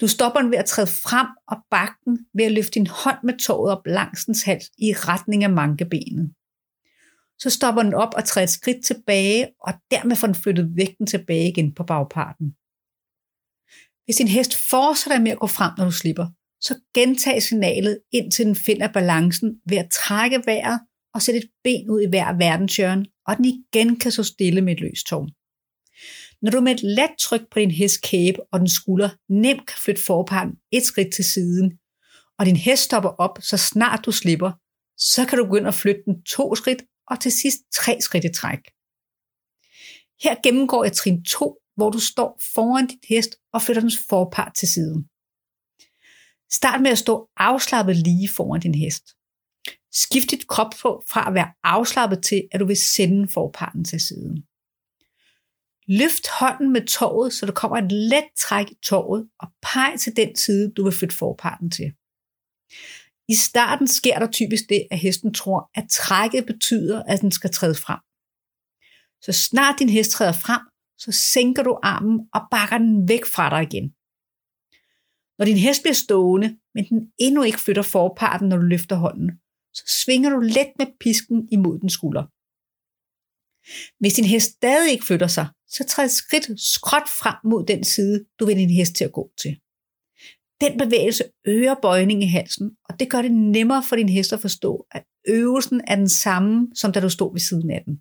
Du 0.00 0.08
stopper 0.08 0.40
den 0.40 0.50
ved 0.50 0.58
at 0.58 0.64
træde 0.64 0.86
frem 0.86 1.26
og 1.48 1.56
bakken 1.70 2.26
ved 2.34 2.44
at 2.44 2.52
løfte 2.52 2.70
din 2.70 2.86
hånd 2.86 3.18
med 3.24 3.38
toget 3.38 3.72
op 3.72 3.86
langs 3.86 4.24
dens 4.24 4.42
hals 4.42 4.70
i 4.78 4.92
retning 4.92 5.44
af 5.44 5.50
mankebenet. 5.50 6.34
Så 7.38 7.50
stopper 7.50 7.82
den 7.82 7.94
op 7.94 8.14
og 8.16 8.24
træder 8.24 8.44
et 8.44 8.50
skridt 8.50 8.84
tilbage, 8.84 9.48
og 9.60 9.72
dermed 9.90 10.16
får 10.16 10.26
den 10.26 10.34
flyttet 10.34 10.76
vægten 10.76 11.06
tilbage 11.06 11.48
igen 11.48 11.74
på 11.74 11.84
bagparten. 11.84 12.46
Hvis 14.04 14.16
din 14.16 14.28
hest 14.28 14.56
fortsætter 14.70 15.20
med 15.20 15.30
at 15.30 15.38
gå 15.38 15.46
frem, 15.46 15.72
når 15.78 15.84
du 15.84 15.90
slipper, 15.90 16.26
så 16.60 16.74
gentag 16.94 17.42
signalet, 17.42 17.98
indtil 18.12 18.46
den 18.46 18.56
finder 18.56 18.92
balancen 18.92 19.60
ved 19.68 19.78
at 19.78 19.90
trække 19.90 20.42
vejret 20.46 20.80
og 21.14 21.22
sætte 21.22 21.38
et 21.40 21.50
ben 21.64 21.90
ud 21.90 22.00
i 22.00 22.08
hver 22.08 22.32
verdenshjørne, 22.32 23.06
og 23.26 23.36
den 23.36 23.44
igen 23.44 23.98
kan 23.98 24.12
så 24.12 24.22
stille 24.22 24.60
med 24.60 24.72
et 24.72 24.80
løst 24.80 25.06
tårn. 25.06 25.30
Når 26.42 26.50
du 26.50 26.60
med 26.60 26.72
et 26.72 26.82
let 26.82 27.10
tryk 27.20 27.40
på 27.50 27.58
din 27.58 27.70
hest 27.70 28.02
kæbe 28.02 28.38
og 28.52 28.60
den 28.60 28.68
skulder 28.68 29.10
nemt 29.28 29.66
kan 29.66 29.76
flytte 29.84 30.02
forparten 30.02 30.54
et 30.72 30.82
skridt 30.82 31.14
til 31.14 31.24
siden, 31.24 31.78
og 32.38 32.46
din 32.46 32.56
hest 32.56 32.82
stopper 32.82 33.08
op, 33.08 33.38
så 33.40 33.56
snart 33.56 34.04
du 34.06 34.12
slipper, 34.12 34.52
så 34.98 35.26
kan 35.28 35.38
du 35.38 35.44
begynde 35.44 35.68
at 35.68 35.74
flytte 35.74 36.02
den 36.06 36.22
to 36.22 36.54
skridt 36.54 36.82
og 37.10 37.20
til 37.20 37.32
sidst 37.32 37.60
tre 37.72 38.00
skridt 38.00 38.24
i 38.24 38.32
træk. 38.32 38.62
Her 40.22 40.42
gennemgår 40.42 40.84
jeg 40.84 40.92
trin 40.92 41.24
2, 41.24 41.58
hvor 41.76 41.90
du 41.90 42.00
står 42.00 42.40
foran 42.54 42.86
dit 42.86 43.04
hest 43.08 43.36
og 43.52 43.62
flytter 43.62 43.82
dens 43.82 43.98
forpart 44.08 44.54
til 44.54 44.68
siden. 44.68 45.08
Start 46.52 46.82
med 46.82 46.90
at 46.90 46.98
stå 46.98 47.28
afslappet 47.36 47.96
lige 47.96 48.28
foran 48.36 48.60
din 48.60 48.74
hest. 48.74 49.04
Skift 49.92 50.30
dit 50.30 50.46
krop 50.48 50.72
på 50.82 51.04
fra 51.10 51.28
at 51.28 51.34
være 51.34 51.52
afslappet 51.62 52.22
til, 52.22 52.48
at 52.52 52.60
du 52.60 52.66
vil 52.66 52.76
sende 52.76 53.28
forparten 53.28 53.84
til 53.84 54.00
siden. 54.00 54.46
Løft 55.88 56.26
hånden 56.40 56.72
med 56.72 56.86
tåret, 56.86 57.32
så 57.32 57.46
der 57.46 57.52
kommer 57.52 57.78
et 57.78 57.92
let 57.92 58.28
træk 58.38 58.70
i 58.70 58.78
tåret, 58.82 59.28
og 59.38 59.48
peg 59.62 59.94
til 60.00 60.16
den 60.16 60.36
side, 60.36 60.72
du 60.76 60.84
vil 60.84 60.92
flytte 60.92 61.16
forparten 61.16 61.70
til. 61.70 61.92
I 63.28 63.34
starten 63.34 63.86
sker 63.88 64.18
der 64.18 64.30
typisk 64.30 64.64
det, 64.68 64.86
at 64.90 64.98
hesten 64.98 65.34
tror, 65.34 65.70
at 65.74 65.86
trækket 65.90 66.46
betyder, 66.46 67.02
at 67.02 67.20
den 67.20 67.30
skal 67.30 67.50
træde 67.52 67.74
frem. 67.74 68.00
Så 69.20 69.32
snart 69.32 69.78
din 69.78 69.88
hest 69.88 70.10
træder 70.10 70.32
frem, 70.32 70.60
så 70.98 71.12
sænker 71.12 71.62
du 71.62 71.78
armen 71.82 72.20
og 72.34 72.40
bakker 72.50 72.78
den 72.78 73.08
væk 73.08 73.24
fra 73.34 73.50
dig 73.50 73.62
igen. 73.62 73.86
Når 75.38 75.44
din 75.44 75.56
hest 75.56 75.82
bliver 75.82 75.94
stående, 75.94 76.58
men 76.74 76.84
den 76.88 77.00
endnu 77.18 77.42
ikke 77.42 77.60
flytter 77.60 77.82
forparten, 77.82 78.48
når 78.48 78.56
du 78.56 78.62
løfter 78.62 78.96
hånden, 78.96 79.30
så 79.74 79.84
svinger 80.04 80.30
du 80.30 80.40
let 80.40 80.72
med 80.78 80.86
pisken 81.00 81.48
imod 81.52 81.78
den 81.78 81.90
skulder. 81.90 82.24
Hvis 84.00 84.14
din 84.14 84.24
hest 84.24 84.50
stadig 84.50 84.92
ikke 84.92 85.06
flytter 85.06 85.26
sig, 85.26 85.46
så 85.68 85.84
træd 85.84 86.08
skridt 86.08 86.60
skråt 86.60 87.08
frem 87.20 87.36
mod 87.44 87.66
den 87.66 87.84
side, 87.84 88.24
du 88.38 88.46
vil 88.46 88.56
din 88.56 88.70
hest 88.70 88.94
til 88.94 89.04
at 89.04 89.12
gå 89.12 89.30
til. 89.42 89.60
Den 90.60 90.78
bevægelse 90.78 91.24
øger 91.46 91.74
bøjningen 91.82 92.22
i 92.22 92.26
halsen, 92.26 92.70
og 92.88 93.00
det 93.00 93.10
gør 93.10 93.22
det 93.22 93.32
nemmere 93.32 93.82
for 93.88 93.96
din 93.96 94.08
hest 94.08 94.32
at 94.32 94.40
forstå, 94.40 94.86
at 94.90 95.04
øvelsen 95.28 95.80
er 95.86 95.96
den 95.96 96.08
samme, 96.08 96.68
som 96.74 96.92
da 96.92 97.00
du 97.00 97.10
stod 97.10 97.32
ved 97.34 97.40
siden 97.40 97.70
af 97.70 97.82
den. 97.86 97.94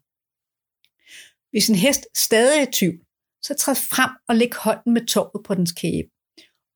Hvis 1.52 1.70
en 1.70 1.76
hest 1.76 2.08
stadig 2.18 2.62
er 2.62 2.72
tyv, 2.72 2.94
så 3.44 3.54
træd 3.54 3.76
frem 3.76 4.12
og 4.30 4.36
læg 4.36 4.54
hånden 4.56 4.94
med 4.94 5.06
toget 5.06 5.44
på 5.46 5.56
dens 5.56 5.72
kæbe, 5.72 6.10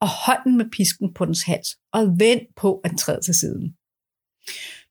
og 0.02 0.10
hånden 0.26 0.58
med 0.58 0.70
pisken 0.72 1.14
på 1.14 1.26
dens 1.26 1.44
hals, 1.44 1.70
og 1.94 2.02
vend 2.20 2.42
på 2.56 2.80
at 2.84 2.92
træde 3.00 3.22
til 3.22 3.34
siden. 3.34 3.76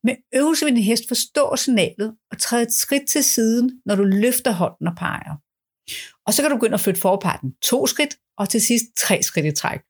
Med 0.02 0.16
øvelse 0.35 0.64
vil 0.64 0.75
din 0.75 0.83
hest 0.83 1.04
forstå 1.09 1.57
signalet 1.57 2.16
og 2.30 2.38
træde 2.38 2.62
et 2.62 2.73
skridt 2.73 3.09
til 3.09 3.25
siden, 3.25 3.83
når 3.87 3.95
du 3.95 4.04
løfter 4.04 4.52
hånden 4.52 4.87
og 4.87 4.97
peger. 4.97 5.35
Og 6.26 6.35
så 6.35 6.42
kan 6.42 6.50
du 6.50 6.57
begynde 6.57 6.75
at 6.75 6.80
flytte 6.80 7.00
forparten 7.00 7.50
to 7.62 7.87
skridt, 7.87 8.14
og 8.38 8.49
til 8.49 8.61
sidst 8.61 8.85
tre 8.97 9.23
skridt 9.23 9.47
i 9.47 9.52
træk. 9.52 9.80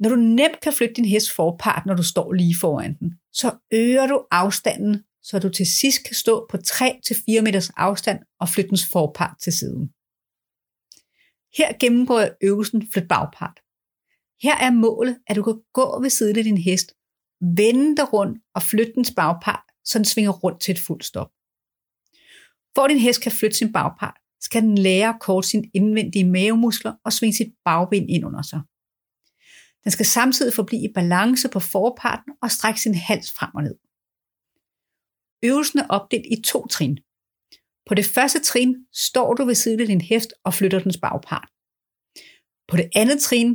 Når 0.00 0.08
du 0.08 0.16
nemt 0.16 0.60
kan 0.62 0.72
flytte 0.72 0.94
din 0.94 1.04
hest 1.04 1.30
forpart, 1.30 1.86
når 1.86 1.94
du 1.94 2.02
står 2.02 2.32
lige 2.32 2.56
foran 2.60 2.94
den, 2.98 3.14
så 3.32 3.58
øger 3.72 4.06
du 4.06 4.26
afstanden, 4.30 5.04
så 5.22 5.38
du 5.38 5.48
til 5.48 5.66
sidst 5.66 6.04
kan 6.04 6.14
stå 6.14 6.46
på 6.50 6.56
3-4 6.56 7.40
meters 7.42 7.70
afstand 7.70 8.18
og 8.40 8.48
flytte 8.48 8.68
dens 8.68 8.86
forpart 8.92 9.36
til 9.42 9.52
siden. 9.52 9.88
Her 11.56 11.78
gennemgår 11.80 12.20
jeg 12.20 12.34
øvelsen 12.42 12.88
flyt 12.92 13.08
bagpart. 13.08 13.60
Her 14.42 14.56
er 14.56 14.70
målet, 14.70 15.18
at 15.26 15.36
du 15.36 15.42
kan 15.42 15.60
gå 15.72 16.00
ved 16.02 16.10
siden 16.10 16.38
af 16.38 16.44
din 16.44 16.58
hest, 16.58 16.94
vende 17.40 17.96
dig 17.96 18.12
rundt 18.12 18.38
og 18.54 18.62
flytte 18.62 18.92
dens 18.94 19.12
bagpart, 19.16 19.64
så 19.84 19.98
den 19.98 20.04
svinger 20.04 20.32
rundt 20.32 20.60
til 20.60 20.72
et 20.72 20.78
fuldt 20.78 21.04
stop. 21.04 21.30
For 22.74 22.86
din 22.86 22.98
hest 22.98 23.22
kan 23.22 23.32
flytte 23.32 23.56
sin 23.56 23.72
bagpart, 23.72 24.16
skal 24.40 24.62
den 24.62 24.78
lære 24.78 25.08
at 25.08 25.20
korte 25.20 25.48
sine 25.48 25.70
indvendige 25.74 26.30
mavemuskler 26.30 26.94
og 27.04 27.12
svinge 27.12 27.36
sit 27.36 27.52
bagben 27.64 28.08
ind 28.08 28.24
under 28.24 28.42
sig. 28.42 28.60
Den 29.86 29.92
skal 29.92 30.06
samtidig 30.06 30.54
forblive 30.54 30.82
i 30.82 30.92
balance 30.94 31.48
på 31.48 31.60
forparten 31.60 32.32
og 32.42 32.50
strække 32.50 32.80
sin 32.80 32.94
hals 32.94 33.32
frem 33.32 33.50
og 33.54 33.62
ned. 33.62 33.76
Øvelsen 35.48 35.78
er 35.78 35.86
opdelt 35.96 36.26
i 36.34 36.42
to 36.42 36.66
trin. 36.66 36.98
På 37.88 37.94
det 37.94 38.06
første 38.14 38.40
trin 38.50 38.70
står 38.92 39.34
du 39.34 39.44
ved 39.44 39.54
siden 39.54 39.80
af 39.80 39.86
din 39.86 40.00
hest 40.00 40.30
og 40.44 40.54
flytter 40.54 40.78
dens 40.78 40.98
bagpart. 41.04 41.48
På 42.68 42.76
det 42.76 42.88
andet 42.94 43.18
trin, 43.20 43.50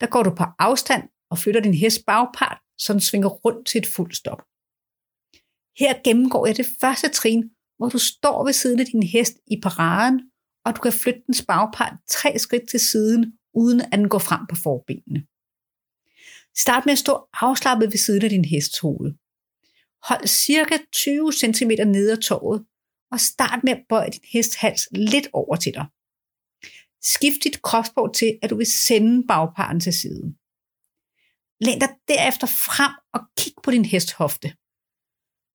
der 0.00 0.06
går 0.06 0.22
du 0.22 0.32
på 0.34 0.44
afstand 0.58 1.02
og 1.30 1.38
flytter 1.38 1.60
din 1.60 1.74
hest 1.74 2.00
bagpart, 2.06 2.58
så 2.78 2.92
den 2.92 3.00
svinger 3.00 3.28
rundt 3.28 3.66
til 3.66 3.78
et 3.78 3.86
fuldt 3.86 4.16
stop. 4.16 4.40
Her 5.80 6.02
gennemgår 6.04 6.46
jeg 6.46 6.56
det 6.56 6.68
første 6.80 7.08
trin, 7.08 7.42
hvor 7.76 7.88
du 7.88 7.98
står 7.98 8.44
ved 8.44 8.52
siden 8.52 8.80
af 8.80 8.86
din 8.86 9.02
hest 9.02 9.34
i 9.46 9.56
paraden, 9.62 10.16
og 10.64 10.76
du 10.76 10.80
kan 10.80 10.92
flytte 10.92 11.22
dens 11.26 11.44
bagpart 11.48 11.96
tre 12.10 12.38
skridt 12.38 12.68
til 12.68 12.80
siden, 12.80 13.38
uden 13.54 13.80
at 13.80 13.98
den 13.98 14.08
går 14.08 14.18
frem 14.18 14.46
på 14.50 14.56
forbenene. 14.64 15.26
Start 16.56 16.86
med 16.86 16.92
at 16.92 16.98
stå 16.98 17.28
afslappet 17.32 17.86
ved 17.92 17.98
siden 17.98 18.24
af 18.24 18.30
din 18.30 18.44
hests 18.44 18.78
hoved. 18.78 19.10
Hold 20.08 20.26
cirka 20.26 20.76
20 20.92 21.32
cm 21.32 21.70
ned 21.96 22.10
ad 22.10 22.16
toget, 22.16 22.66
og 23.12 23.20
start 23.20 23.60
med 23.64 23.72
at 23.72 23.84
bøje 23.88 24.10
din 24.10 24.28
hest 24.32 24.56
hals 24.56 24.88
lidt 24.92 25.28
over 25.32 25.56
til 25.56 25.74
dig. 25.74 25.86
Skift 27.02 27.44
dit 27.44 27.62
kropsprog 27.62 28.14
til, 28.14 28.38
at 28.42 28.50
du 28.50 28.56
vil 28.56 28.66
sende 28.66 29.26
bagparten 29.26 29.80
til 29.80 29.92
siden. 29.92 30.28
Læn 31.66 31.78
dig 31.80 31.90
derefter 32.08 32.46
frem 32.46 32.92
og 33.14 33.20
kig 33.38 33.54
på 33.64 33.70
din 33.70 33.84
hest 33.84 34.12
hofte. 34.12 34.48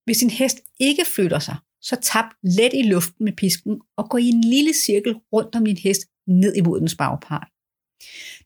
Hvis 0.06 0.18
din 0.18 0.29
hest 0.29 0.58
ikke 0.79 1.06
flytter 1.15 1.39
sig, 1.39 1.58
så 1.82 1.96
tap 2.12 2.25
let 2.44 2.74
i 2.74 2.84
luften 2.94 3.25
med 3.25 3.34
pisken 3.34 3.82
og 3.98 4.10
gå 4.10 4.18
i 4.18 4.27
en 4.36 4.41
lille 4.41 4.74
cirkel 4.86 5.13
rundt 5.34 5.56
om 5.56 5.65
din 5.65 5.77
hest 5.77 6.01
ned 6.27 6.56
imod 6.56 6.79
dens 6.79 6.96
bagpart. 6.96 7.50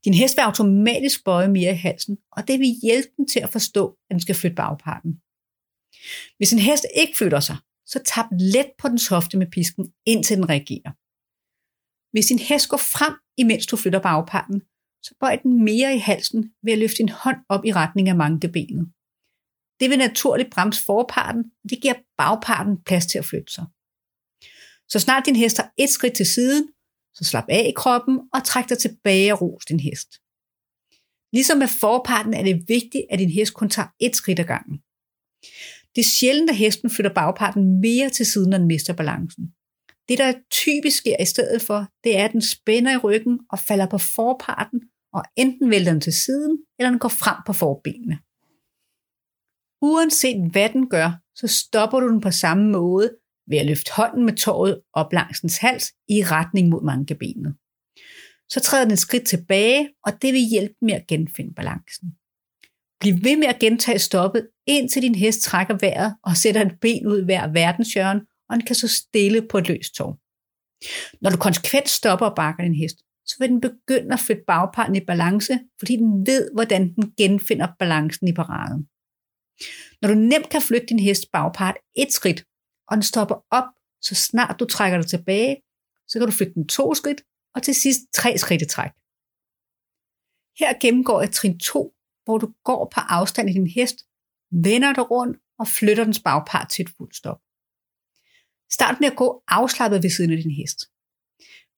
Din 0.06 0.14
hest 0.14 0.38
vil 0.38 0.42
automatisk 0.42 1.24
bøje 1.24 1.48
mere 1.48 1.72
i 1.72 1.84
halsen, 1.86 2.18
og 2.32 2.48
det 2.48 2.60
vil 2.60 2.80
hjælpe 2.84 3.10
den 3.18 3.28
til 3.28 3.40
at 3.40 3.52
forstå, 3.52 3.98
at 4.10 4.14
den 4.14 4.22
skal 4.22 4.36
flytte 4.36 4.56
bagparten. 4.56 5.12
Hvis 6.38 6.54
en 6.54 6.60
hest 6.60 6.86
ikke 6.96 7.18
flytter 7.18 7.40
sig, 7.40 7.58
så 7.86 8.00
tap 8.06 8.26
let 8.32 8.70
på 8.78 8.88
dens 8.88 9.08
hofte 9.08 9.38
med 9.38 9.48
pisken, 9.52 9.94
indtil 10.06 10.38
den 10.38 10.50
reagerer. 10.50 10.92
Hvis 12.14 12.26
din 12.26 12.40
hest 12.40 12.70
går 12.70 12.78
frem, 12.78 13.14
imens 13.38 13.66
du 13.66 13.78
flytter 13.78 14.00
bagparten, 14.00 14.62
så 15.06 15.16
bøj 15.20 15.36
den 15.44 15.64
mere 15.64 15.96
i 15.96 15.98
halsen 15.98 16.54
ved 16.64 16.74
at 16.74 16.80
løfte 16.80 16.98
din 16.98 17.10
hånd 17.10 17.38
op 17.50 17.66
i 17.66 17.72
retning 17.74 18.10
af 18.10 18.16
mankebenet. 18.16 18.86
Det 19.80 19.90
vil 19.90 19.98
naturligt 19.98 20.52
bremse 20.52 20.84
forparten, 20.86 21.44
og 21.64 21.70
det 21.70 21.82
giver 21.82 21.94
bagparten 22.18 22.84
plads 22.84 23.06
til 23.06 23.18
at 23.18 23.26
flytte 23.26 23.54
sig. 23.54 23.66
Så 24.90 25.00
snart 25.00 25.26
din 25.26 25.36
hest 25.36 25.58
har 25.58 25.74
et 25.78 25.90
skridt 25.90 26.16
til 26.16 26.26
siden, 26.26 26.70
så 27.14 27.24
slap 27.24 27.46
af 27.50 27.66
i 27.70 27.74
kroppen 27.76 28.20
og 28.34 28.44
træk 28.44 28.70
dig 28.70 28.78
tilbage 28.78 29.34
og 29.34 29.42
ros 29.42 29.66
din 29.66 29.80
hest. 29.80 30.10
Ligesom 31.34 31.58
med 31.58 31.68
forparten 31.68 32.34
er 32.34 32.44
det 32.44 32.66
vigtigt, 32.68 33.06
at 33.10 33.20
din 33.20 33.30
hest 33.30 33.54
kun 33.54 33.70
tager 33.70 33.88
et 34.00 34.16
skridt 34.16 34.40
ad 34.40 34.46
gangen. 34.46 34.78
Det 35.96 36.02
er 36.02 36.14
sjældent, 36.20 36.50
at 36.50 36.56
hesten 36.56 36.90
flytter 36.90 37.14
bagparten 37.14 37.82
mere 37.82 38.10
til 38.10 38.26
siden, 38.26 38.50
når 38.50 38.58
den 38.58 38.68
mister 38.68 38.94
balancen. 38.94 39.54
Det, 40.08 40.18
der 40.18 40.34
typisk 40.52 40.98
sker 40.98 41.16
i 41.22 41.26
stedet 41.26 41.62
for, 41.62 41.88
det 42.04 42.18
er, 42.18 42.26
at 42.26 42.32
den 42.32 42.42
spænder 42.42 42.94
i 42.94 42.98
ryggen 42.98 43.40
og 43.52 43.60
falder 43.60 43.88
på 43.90 43.98
forparten, 43.98 44.82
og 45.14 45.24
enten 45.36 45.70
vælter 45.70 45.92
den 45.92 46.02
til 46.02 46.14
siden, 46.14 46.58
eller 46.80 46.90
den 46.90 47.00
går 47.00 47.10
frem 47.10 47.38
på 47.46 47.54
forbenene. 47.54 48.20
Uanset 49.82 50.52
hvad 50.52 50.70
den 50.70 50.90
gør, 50.90 51.10
så 51.36 51.48
stopper 51.48 52.00
du 52.00 52.08
den 52.08 52.22
på 52.22 52.32
samme 52.32 52.72
måde 52.72 53.18
ved 53.50 53.58
at 53.58 53.66
løfte 53.66 53.92
hånden 53.92 54.26
med 54.26 54.34
tåret 54.34 54.82
op 54.94 55.14
langs 55.14 55.40
dens 55.40 55.58
hals 55.58 55.92
i 56.10 56.24
retning 56.24 56.70
mod 56.70 56.84
mankebenet. 56.84 57.56
Så 58.50 58.60
træder 58.60 58.84
den 58.84 58.94
et 58.94 59.00
skridt 59.00 59.28
tilbage, 59.28 59.90
og 60.06 60.22
det 60.22 60.34
vil 60.34 60.42
hjælpe 60.52 60.76
med 60.82 60.94
at 60.94 61.08
genfinde 61.08 61.54
balancen. 61.54 62.08
Bliv 63.00 63.14
ved 63.24 63.38
med 63.38 63.48
at 63.48 63.60
gentage 63.60 64.00
stoppet, 64.00 64.48
indtil 64.68 65.02
din 65.02 65.16
hest 65.16 65.42
trækker 65.42 65.78
vejret 65.82 66.16
og 66.24 66.38
sætter 66.38 66.66
et 66.66 66.80
ben 66.82 67.08
ud 67.08 67.26
hver 67.26 67.48
verdenshjørne, 67.48 68.22
og 68.50 68.56
den 68.56 68.66
kan 68.66 68.76
så 68.76 68.88
stille 68.88 69.48
på 69.52 69.58
et 69.58 69.68
løst 69.68 69.96
tår. 69.96 70.20
Når 71.22 71.30
du 71.30 71.38
konsekvent 71.38 71.90
stopper 71.90 72.26
og 72.26 72.36
bakker 72.36 72.64
din 72.64 72.76
hest, 72.76 72.98
så 73.26 73.36
vil 73.40 73.50
den 73.50 73.62
begynde 73.62 74.14
at 74.14 74.20
flytte 74.20 74.44
bagparten 74.48 74.96
i 74.96 75.06
balance, 75.08 75.60
fordi 75.80 75.96
den 75.96 76.28
ved, 76.28 76.50
hvordan 76.54 76.96
den 76.96 77.14
genfinder 77.18 77.68
balancen 77.80 78.28
i 78.28 78.34
paraden. 78.34 78.88
Når 80.02 80.08
du 80.10 80.16
nemt 80.16 80.50
kan 80.50 80.62
flytte 80.62 80.86
din 80.86 81.00
hest 81.00 81.26
bagpart 81.34 81.78
et 81.96 82.12
skridt, 82.12 82.44
og 82.94 82.98
den 82.98 83.04
stopper 83.04 83.36
op, 83.52 83.68
så 84.02 84.16
snart 84.16 84.60
du 84.60 84.66
trækker 84.66 84.98
dig 85.02 85.10
tilbage, 85.10 85.56
så 86.08 86.20
kan 86.20 86.28
du 86.28 86.34
flytte 86.34 86.54
den 86.54 86.68
to 86.68 86.94
skridt, 86.94 87.22
og 87.56 87.64
til 87.64 87.76
sidst 87.76 88.02
tre 88.14 88.38
skridt 88.38 88.62
i 88.62 88.66
træk. 88.66 88.92
Her 90.60 90.80
gennemgår 90.82 91.22
jeg 91.22 91.32
trin 91.32 91.60
2, 91.60 91.94
hvor 92.26 92.38
du 92.38 92.54
går 92.64 92.92
på 92.94 93.00
afstand 93.00 93.50
i 93.50 93.54
din 93.54 93.68
hest, 93.68 93.98
vender 94.52 94.94
dig 94.94 95.12
rundt 95.12 95.38
og 95.60 95.68
flytter 95.68 96.04
dens 96.04 96.20
bagpart 96.20 96.70
til 96.70 96.84
et 96.86 96.94
fuldt 96.98 97.16
stop. 97.16 97.40
Start 98.72 99.00
med 99.00 99.08
at 99.12 99.18
gå 99.18 99.44
afslappet 99.48 100.04
ved 100.04 100.10
siden 100.10 100.32
af 100.32 100.38
din 100.38 100.52
hest. 100.52 100.80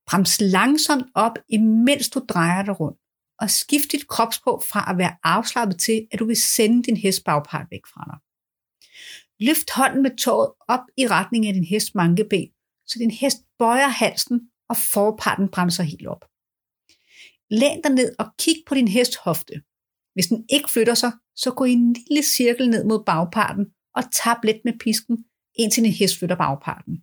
Brems 0.07 0.41
langsomt 0.41 1.07
op, 1.15 1.35
imens 1.49 2.09
du 2.09 2.19
drejer 2.29 2.63
dig 2.63 2.79
rundt, 2.79 2.99
og 3.41 3.49
skift 3.49 3.91
dit 3.91 4.07
kropsprog 4.07 4.63
fra 4.71 4.91
at 4.91 4.97
være 4.97 5.15
afslappet 5.23 5.79
til, 5.79 6.07
at 6.11 6.19
du 6.19 6.25
vil 6.25 6.41
sende 6.41 6.83
din 6.83 6.97
hest 6.97 7.23
bagpart 7.23 7.67
væk 7.71 7.85
fra 7.93 8.03
dig. 8.11 8.19
Løft 9.39 9.71
hånden 9.71 10.03
med 10.03 10.17
tåret 10.17 10.51
op 10.67 10.85
i 10.97 11.07
retning 11.07 11.47
af 11.47 11.53
din 11.53 11.63
hest 11.63 11.95
mankeben, 11.95 12.49
så 12.87 12.99
din 12.99 13.11
hest 13.11 13.37
bøjer 13.59 13.87
halsen, 13.87 14.49
og 14.69 14.75
forparten 14.93 15.49
bremser 15.49 15.83
helt 15.83 16.07
op. 16.07 16.25
Læn 17.49 17.81
dig 17.81 17.91
ned 17.91 18.15
og 18.19 18.25
kig 18.39 18.55
på 18.67 18.75
din 18.75 18.87
hest 18.87 19.17
hofte. 19.17 19.53
Hvis 20.13 20.27
den 20.27 20.45
ikke 20.49 20.71
flytter 20.71 20.93
sig, 20.93 21.11
så 21.35 21.51
gå 21.51 21.63
i 21.65 21.71
en 21.71 21.95
lille 22.09 22.23
cirkel 22.23 22.69
ned 22.69 22.83
mod 22.85 23.03
bagparten 23.05 23.65
og 23.95 24.03
tab 24.11 24.43
let 24.43 24.61
med 24.65 24.73
pisken, 24.79 25.25
indtil 25.55 25.83
din 25.83 25.91
hest 25.91 26.19
flytter 26.19 26.35
bagparten. 26.35 26.93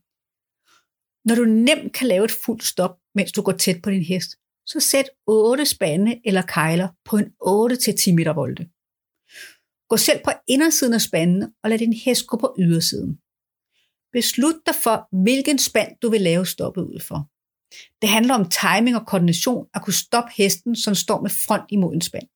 Når 1.24 1.34
du 1.34 1.44
nemt 1.44 1.92
kan 1.92 2.06
lave 2.06 2.24
et 2.24 2.36
fuldt 2.44 2.64
stop, 2.64 2.94
mens 3.14 3.32
du 3.32 3.42
går 3.42 3.52
tæt 3.52 3.82
på 3.82 3.90
din 3.90 4.02
hest, 4.02 4.30
så 4.66 4.80
sæt 4.80 5.08
8 5.26 5.66
spande 5.66 6.20
eller 6.24 6.42
kejler 6.42 6.88
på 7.04 7.16
en 7.16 7.24
8-10 7.24 8.14
meter 8.14 8.32
volde. 8.32 8.68
Gå 9.92 9.96
selv 9.96 10.20
på 10.24 10.30
indersiden 10.48 10.94
af 10.94 11.00
spanden 11.00 11.42
og 11.62 11.70
lad 11.70 11.78
din 11.78 11.92
hest 11.92 12.26
gå 12.26 12.36
på 12.36 12.56
ydersiden. 12.58 13.12
Beslut 14.12 14.58
dig 14.66 14.74
for, 14.84 14.96
hvilken 15.22 15.58
spand 15.58 15.90
du 16.02 16.10
vil 16.10 16.20
lave 16.20 16.46
stoppet 16.46 16.82
ud 16.82 17.00
for. 17.08 17.18
Det 18.02 18.08
handler 18.08 18.34
om 18.34 18.50
timing 18.62 18.96
og 18.96 19.06
koordination 19.06 19.66
at 19.74 19.82
kunne 19.82 20.02
stoppe 20.04 20.30
hesten, 20.36 20.76
som 20.76 20.94
står 20.94 21.20
med 21.22 21.30
front 21.46 21.66
imod 21.68 21.94
en 21.94 22.00
spand. 22.10 22.28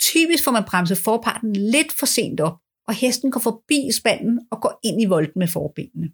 Typisk 0.00 0.44
får 0.44 0.52
man 0.56 0.68
bremset 0.70 0.98
forparten 0.98 1.52
lidt 1.74 1.92
for 1.98 2.06
sent 2.06 2.40
op, 2.40 2.56
og 2.88 2.94
hesten 2.94 3.30
går 3.30 3.40
forbi 3.40 3.80
spanden 4.00 4.36
og 4.50 4.60
går 4.62 4.80
ind 4.88 5.02
i 5.02 5.10
volden 5.14 5.38
med 5.42 5.48
forbenene. 5.48 6.08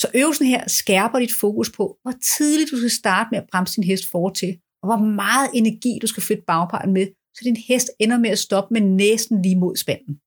Så 0.00 0.06
øvelsen 0.14 0.46
her 0.46 0.68
skærper 0.68 1.18
dit 1.18 1.34
fokus 1.40 1.70
på, 1.76 1.84
hvor 2.02 2.14
tidligt 2.36 2.70
du 2.70 2.76
skal 2.76 2.90
starte 2.90 3.28
med 3.32 3.38
at 3.38 3.48
bremse 3.52 3.76
din 3.76 3.90
hest 3.90 4.10
for 4.10 4.30
til, 4.30 4.52
og 4.82 4.86
hvor 4.88 5.00
meget 5.22 5.50
energi 5.54 5.98
du 6.02 6.06
skal 6.06 6.22
flytte 6.22 6.44
bagparten 6.46 6.92
med, 6.92 7.06
så 7.34 7.40
din 7.44 7.56
hest 7.56 7.90
ender 7.98 8.18
med 8.18 8.30
at 8.30 8.38
stoppe 8.38 8.74
med 8.74 8.80
næsten 8.80 9.42
lige 9.42 9.58
mod 9.58 9.76
spanden. 9.76 10.20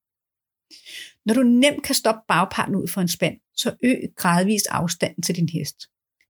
Når 1.25 1.33
du 1.33 1.43
nemt 1.43 1.83
kan 1.83 1.95
stoppe 1.95 2.21
bagparten 2.27 2.75
ud 2.75 2.87
for 2.87 3.01
en 3.01 3.07
spand, 3.07 3.37
så 3.55 3.75
øg 3.83 3.99
gradvist 4.15 4.67
afstanden 4.69 5.23
til 5.23 5.35
din 5.35 5.49
hest. 5.49 5.77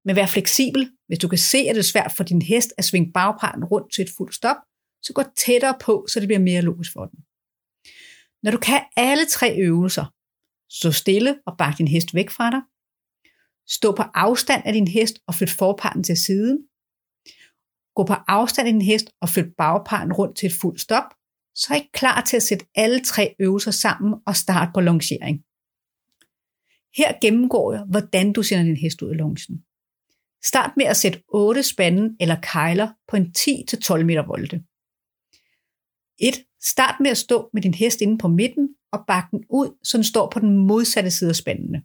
Men 0.06 0.16
vær 0.16 0.26
fleksibel. 0.26 0.92
Hvis 1.08 1.20
du 1.20 1.28
kan 1.28 1.38
se, 1.38 1.58
at 1.58 1.76
det 1.76 1.82
er 1.82 1.92
svært 1.94 2.14
for 2.18 2.24
din 2.24 2.42
hest 2.42 2.74
at 2.78 2.86
svinge 2.86 3.12
bagparten 3.14 3.64
rundt 3.64 3.94
til 3.94 4.02
et 4.02 4.10
fuldt 4.18 4.36
stop, 4.36 4.58
så 5.04 5.14
gå 5.14 5.24
tættere 5.38 5.76
på, 5.82 6.06
så 6.10 6.20
det 6.20 6.28
bliver 6.28 6.40
mere 6.40 6.62
logisk 6.62 6.94
for 6.94 7.06
den. 7.06 7.20
Når 8.44 8.52
du 8.52 8.58
kan 8.58 8.82
alle 8.96 9.26
tre 9.26 9.58
øvelser, 9.58 10.06
stå 10.70 10.92
stille 10.92 11.40
og 11.48 11.58
bak 11.58 11.78
din 11.78 11.88
hest 11.88 12.14
væk 12.14 12.30
fra 12.30 12.52
dig, 12.52 12.62
stå 13.68 13.96
på 13.96 14.04
afstand 14.14 14.62
af 14.66 14.74
din 14.74 14.88
hest 14.88 15.16
og 15.28 15.36
flyt 15.36 15.50
forparten 15.50 16.04
til 16.04 16.18
siden, 16.18 16.58
gå 17.96 18.04
på 18.04 18.14
afstand 18.28 18.68
af 18.68 18.74
din 18.74 18.82
hest 18.82 19.10
og 19.22 19.30
flyt 19.30 19.56
bagparten 19.58 20.14
rundt 20.14 20.38
til 20.38 20.48
et 20.48 20.54
fuldt 20.62 20.82
stop, 20.82 21.04
så 21.56 21.74
er 21.74 21.78
I 21.78 21.90
klar 21.94 22.22
til 22.22 22.38
at 22.38 22.44
sætte 22.44 22.66
alle 22.76 23.04
tre 23.04 23.36
øvelser 23.40 23.72
sammen 23.72 24.14
og 24.28 24.36
starte 24.36 24.72
på 24.74 24.82
longering. 24.82 25.44
Her 26.98 27.20
gennemgår 27.22 27.74
jeg, 27.74 27.84
hvordan 27.90 28.34
du 28.34 28.44
sender 28.44 28.64
din 28.64 28.78
hest 28.78 29.02
ud 29.02 29.10
af 29.10 29.18
longen. 29.18 29.64
Start 30.44 30.72
med 30.78 30.86
at 30.86 30.98
sætte 30.98 31.24
8 31.28 31.64
spanden 31.64 32.18
eller 32.20 32.42
kejler 32.42 32.90
på 33.08 33.16
en 33.16 33.34
10-12 33.38 34.04
meter 34.04 34.26
volte. 34.26 34.64
1. 36.20 36.34
Start 36.62 36.96
med 37.00 37.12
at 37.12 37.18
stå 37.18 37.50
med 37.54 37.62
din 37.62 37.74
hest 37.74 38.02
inde 38.02 38.18
på 38.18 38.28
midten 38.28 38.76
og 38.92 39.04
bakke 39.08 39.28
den 39.32 39.46
ud, 39.50 39.78
så 39.84 39.98
den 39.98 40.04
står 40.04 40.30
på 40.30 40.40
den 40.40 40.58
modsatte 40.58 41.12
side 41.12 41.30
af 41.30 41.36
spændene. 41.36 41.84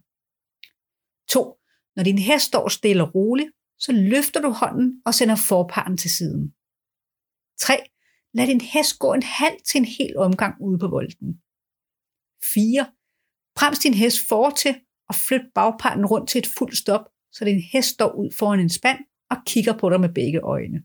2. 1.29 1.57
Når 1.95 2.03
din 2.03 2.17
hest 2.17 2.45
står 2.45 2.67
stille 2.69 3.03
og 3.03 3.15
roligt, 3.15 3.51
så 3.83 3.91
løfter 3.91 4.41
du 4.41 4.49
hånden 4.49 5.01
og 5.05 5.13
sender 5.13 5.35
forparten 5.49 5.97
til 5.97 6.11
siden. 6.17 6.43
3. 7.59 7.73
Lad 8.33 8.47
din 8.47 8.61
hest 8.61 8.99
gå 8.99 9.13
en 9.13 9.23
halv 9.23 9.57
til 9.67 9.77
en 9.77 9.85
hel 9.85 10.17
omgang 10.17 10.53
ude 10.61 10.79
på 10.79 10.87
volden. 10.87 11.29
4. 12.53 12.85
Brems 13.57 13.79
din 13.79 13.93
hest 13.93 14.19
for 14.27 14.49
til 14.49 14.75
og 15.09 15.15
flyt 15.15 15.45
bagparten 15.55 16.05
rundt 16.05 16.29
til 16.29 16.39
et 16.39 16.51
fuldt 16.57 16.77
stop, 16.77 17.03
så 17.31 17.45
din 17.45 17.61
hest 17.73 17.89
står 17.89 18.11
ud 18.21 18.29
foran 18.39 18.59
en 18.59 18.69
spand 18.69 18.99
og 19.29 19.37
kigger 19.45 19.77
på 19.77 19.89
dig 19.89 19.99
med 20.01 20.13
begge 20.19 20.39
øjne. 20.39 20.79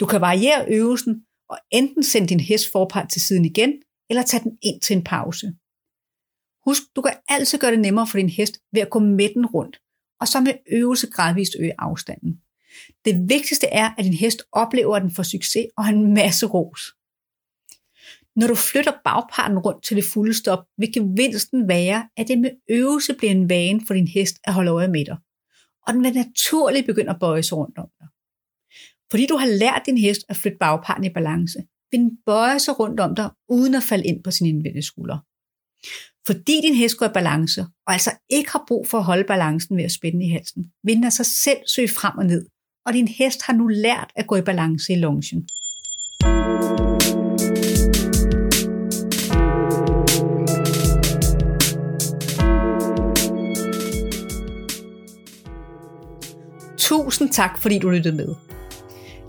Du 0.00 0.06
kan 0.06 0.20
variere 0.20 0.66
øvelsen 0.76 1.14
og 1.48 1.58
enten 1.70 2.02
sende 2.02 2.28
din 2.28 2.40
hest 2.40 2.72
forpart 2.72 3.10
til 3.10 3.20
siden 3.20 3.44
igen, 3.44 3.72
eller 4.10 4.22
tage 4.22 4.42
den 4.44 4.58
ind 4.62 4.80
til 4.80 4.96
en 4.96 5.04
pause. 5.04 5.46
Husk, 6.66 6.82
du 6.96 7.00
kan 7.02 7.16
altid 7.28 7.58
gøre 7.58 7.70
det 7.70 7.80
nemmere 7.80 8.06
for 8.06 8.18
din 8.18 8.28
hest 8.38 8.54
ved 8.72 8.80
at 8.82 8.90
gå 8.90 8.98
med 8.98 9.28
den 9.34 9.46
rundt, 9.46 9.76
og 10.20 10.28
så 10.28 10.40
med 10.40 10.52
øvelse 10.72 11.10
gradvist 11.10 11.56
øge 11.60 11.72
afstanden. 11.78 12.40
Det 13.04 13.28
vigtigste 13.28 13.66
er, 13.66 13.90
at 13.98 14.04
din 14.04 14.14
hest 14.14 14.42
oplever, 14.52 14.96
at 14.96 15.02
den 15.02 15.14
får 15.14 15.22
succes 15.22 15.66
og 15.76 15.84
en 15.84 16.14
masse 16.14 16.46
ros. 16.46 16.80
Når 18.36 18.46
du 18.46 18.54
flytter 18.54 18.92
bagparten 19.04 19.58
rundt 19.58 19.84
til 19.84 19.96
det 19.96 20.04
fulde 20.04 20.34
stop, 20.34 20.58
vil 20.78 20.92
gevinsten 20.92 21.68
være, 21.68 22.08
at 22.16 22.28
det 22.28 22.38
med 22.38 22.50
øvelse 22.70 23.14
bliver 23.14 23.30
en 23.30 23.48
vane 23.48 23.80
for 23.86 23.94
din 23.94 24.08
hest 24.08 24.36
at 24.44 24.54
holde 24.54 24.70
øje 24.70 24.88
med 24.88 25.04
dig. 25.04 25.16
Og 25.86 25.94
den 25.94 26.04
vil 26.04 26.12
naturligt 26.12 26.86
begynde 26.86 27.10
at 27.10 27.20
bøje 27.20 27.42
sig 27.42 27.58
rundt 27.58 27.78
om 27.78 27.88
dig. 28.00 28.08
Fordi 29.10 29.26
du 29.26 29.36
har 29.36 29.46
lært 29.46 29.82
din 29.86 29.98
hest 29.98 30.20
at 30.28 30.36
flytte 30.36 30.58
bagparten 30.58 31.04
i 31.04 31.12
balance, 31.12 31.58
vil 31.90 32.00
den 32.00 32.18
bøje 32.26 32.58
sig 32.58 32.80
rundt 32.80 33.00
om 33.00 33.14
dig, 33.14 33.30
uden 33.48 33.74
at 33.74 33.82
falde 33.82 34.06
ind 34.06 34.24
på 34.24 34.30
sin 34.30 34.46
indvendige 34.46 34.82
skulder. 34.82 35.18
Fordi 36.26 36.60
din 36.64 36.74
hest 36.74 36.96
går 36.96 37.06
i 37.06 37.12
balance, 37.14 37.60
og 37.86 37.92
altså 37.92 38.10
ikke 38.30 38.50
har 38.50 38.64
brug 38.68 38.86
for 38.88 38.98
at 38.98 39.04
holde 39.04 39.24
balancen 39.24 39.76
ved 39.76 39.84
at 39.84 39.92
spænde 39.92 40.26
i 40.26 40.28
halsen, 40.28 40.64
vil 40.84 40.96
den 40.96 41.04
altså 41.04 41.24
sig 41.24 41.32
selv 41.44 41.58
søge 41.68 41.88
frem 41.88 42.18
og 42.18 42.26
ned, 42.26 42.46
og 42.86 42.92
din 42.92 43.08
hest 43.08 43.42
har 43.42 43.52
nu 43.52 43.66
lært 43.66 44.10
at 44.16 44.26
gå 44.26 44.36
i 44.36 44.42
balance 44.42 44.92
i 44.92 44.96
longen. 44.96 45.48
Tusind 56.78 57.32
tak, 57.32 57.62
fordi 57.62 57.78
du 57.78 57.90
lyttede 57.90 58.16
med. 58.16 58.34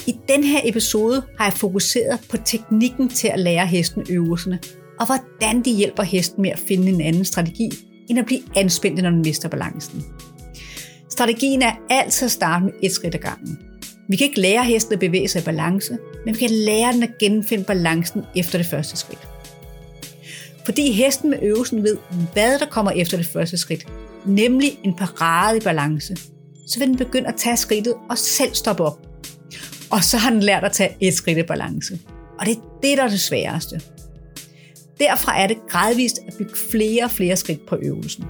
I 0.07 0.15
den 0.27 0.43
her 0.43 0.61
episode 0.63 1.23
har 1.37 1.45
jeg 1.45 1.53
fokuseret 1.53 2.19
på 2.29 2.37
teknikken 2.37 3.09
til 3.09 3.27
at 3.27 3.39
lære 3.39 3.67
hesten 3.67 4.05
øvelserne, 4.09 4.59
og 5.01 5.07
hvordan 5.07 5.61
de 5.61 5.71
hjælper 5.71 6.03
hesten 6.03 6.41
med 6.41 6.49
at 6.51 6.59
finde 6.59 6.89
en 6.89 7.01
anden 7.01 7.25
strategi, 7.25 7.69
end 8.09 8.19
at 8.19 8.25
blive 8.25 8.41
anspændt, 8.55 9.01
når 9.01 9.09
den 9.09 9.21
mister 9.21 9.49
balancen. 9.49 10.05
Strategien 11.09 11.61
er 11.61 11.71
altid 11.89 12.25
at 12.25 12.31
starte 12.31 12.65
med 12.65 12.73
et 12.83 12.91
skridt 12.91 13.15
ad 13.15 13.19
gangen. 13.19 13.59
Vi 14.09 14.15
kan 14.15 14.27
ikke 14.27 14.41
lære 14.41 14.63
hesten 14.63 14.93
at 14.93 14.99
bevæge 14.99 15.27
sig 15.27 15.41
i 15.41 15.45
balance, 15.45 15.97
men 16.25 16.33
vi 16.35 16.39
kan 16.39 16.49
lære 16.49 16.93
den 16.93 17.03
at 17.03 17.17
genfinde 17.19 17.63
balancen 17.63 18.21
efter 18.35 18.57
det 18.57 18.67
første 18.67 18.97
skridt. 18.97 19.27
Fordi 20.65 20.91
hesten 20.91 21.29
med 21.29 21.39
øvelsen 21.41 21.83
ved, 21.83 21.97
hvad 22.33 22.59
der 22.59 22.65
kommer 22.65 22.91
efter 22.91 23.17
det 23.17 23.25
første 23.25 23.57
skridt, 23.57 23.87
nemlig 24.25 24.77
en 24.83 24.93
parade 24.95 25.57
i 25.57 25.59
balance, 25.59 26.15
så 26.67 26.79
vil 26.79 26.87
den 26.87 26.97
begynde 26.97 27.27
at 27.27 27.35
tage 27.37 27.57
skridtet 27.57 27.93
og 28.09 28.17
selv 28.17 28.53
stoppe 28.53 28.83
op. 28.83 28.99
Og 29.89 30.03
så 30.03 30.17
har 30.17 30.29
den 30.29 30.43
lært 30.43 30.63
at 30.63 30.71
tage 30.71 30.97
et 30.99 31.13
skridt 31.13 31.37
i 31.37 31.43
balance. 31.43 31.99
Og 32.39 32.45
det 32.45 32.55
er 32.55 32.61
det, 32.83 32.97
der 32.97 33.03
er 33.03 33.09
det 33.09 33.19
sværeste. 33.19 33.81
Derfra 35.01 35.41
er 35.41 35.47
det 35.47 35.57
gradvist 35.69 36.19
at 36.27 36.33
bygge 36.37 36.53
flere 36.71 37.03
og 37.03 37.11
flere 37.11 37.35
skridt 37.35 37.65
på 37.65 37.77
øvelsen. 37.81 38.25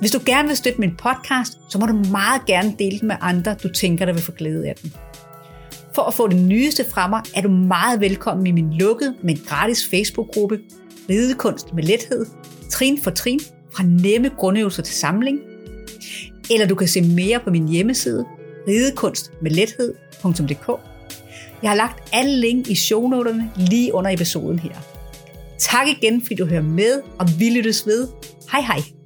Hvis 0.00 0.10
du 0.10 0.20
gerne 0.26 0.48
vil 0.48 0.56
støtte 0.56 0.80
min 0.80 0.96
podcast, 0.96 1.52
så 1.70 1.78
må 1.78 1.86
du 1.86 1.92
meget 1.92 2.46
gerne 2.46 2.74
dele 2.78 2.98
den 2.98 3.08
med 3.08 3.16
andre, 3.20 3.56
du 3.62 3.68
tænker, 3.68 4.06
der 4.06 4.12
vil 4.12 4.22
få 4.22 4.32
glæde 4.32 4.68
af 4.68 4.74
den. 4.82 4.92
For 5.94 6.02
at 6.02 6.14
få 6.14 6.28
det 6.28 6.36
nyeste 6.36 6.84
fra 6.90 7.08
mig, 7.08 7.22
er 7.36 7.40
du 7.40 7.48
meget 7.48 8.00
velkommen 8.00 8.46
i 8.46 8.50
min 8.50 8.72
lukkede, 8.72 9.14
men 9.22 9.40
gratis 9.46 9.88
Facebook-gruppe 9.90 10.58
Ridekunst 11.10 11.74
med 11.74 11.82
lethed, 11.82 12.26
trin 12.70 13.02
for 13.02 13.10
trin, 13.10 13.40
fra 13.74 13.84
nemme 13.84 14.28
grundøvelser 14.28 14.82
til 14.82 14.94
samling. 14.94 15.40
Eller 16.50 16.66
du 16.66 16.74
kan 16.74 16.88
se 16.88 17.02
mere 17.02 17.40
på 17.40 17.50
min 17.50 17.68
hjemmeside, 17.68 18.24
ridekunstmedlethed.dk. 18.68 20.68
Jeg 21.62 21.70
har 21.70 21.76
lagt 21.76 22.08
alle 22.12 22.36
link 22.36 22.68
i 22.68 22.74
shownoterne 22.74 23.50
lige 23.56 23.94
under 23.94 24.10
episoden 24.10 24.58
her. 24.58 24.97
Tak 25.58 25.88
igen, 25.88 26.22
fordi 26.22 26.34
du 26.34 26.46
hører 26.46 26.62
med, 26.62 27.02
og 27.18 27.26
vi 27.38 27.50
lyttes 27.50 27.86
ved. 27.86 28.08
Hej 28.52 28.60
hej! 28.60 28.97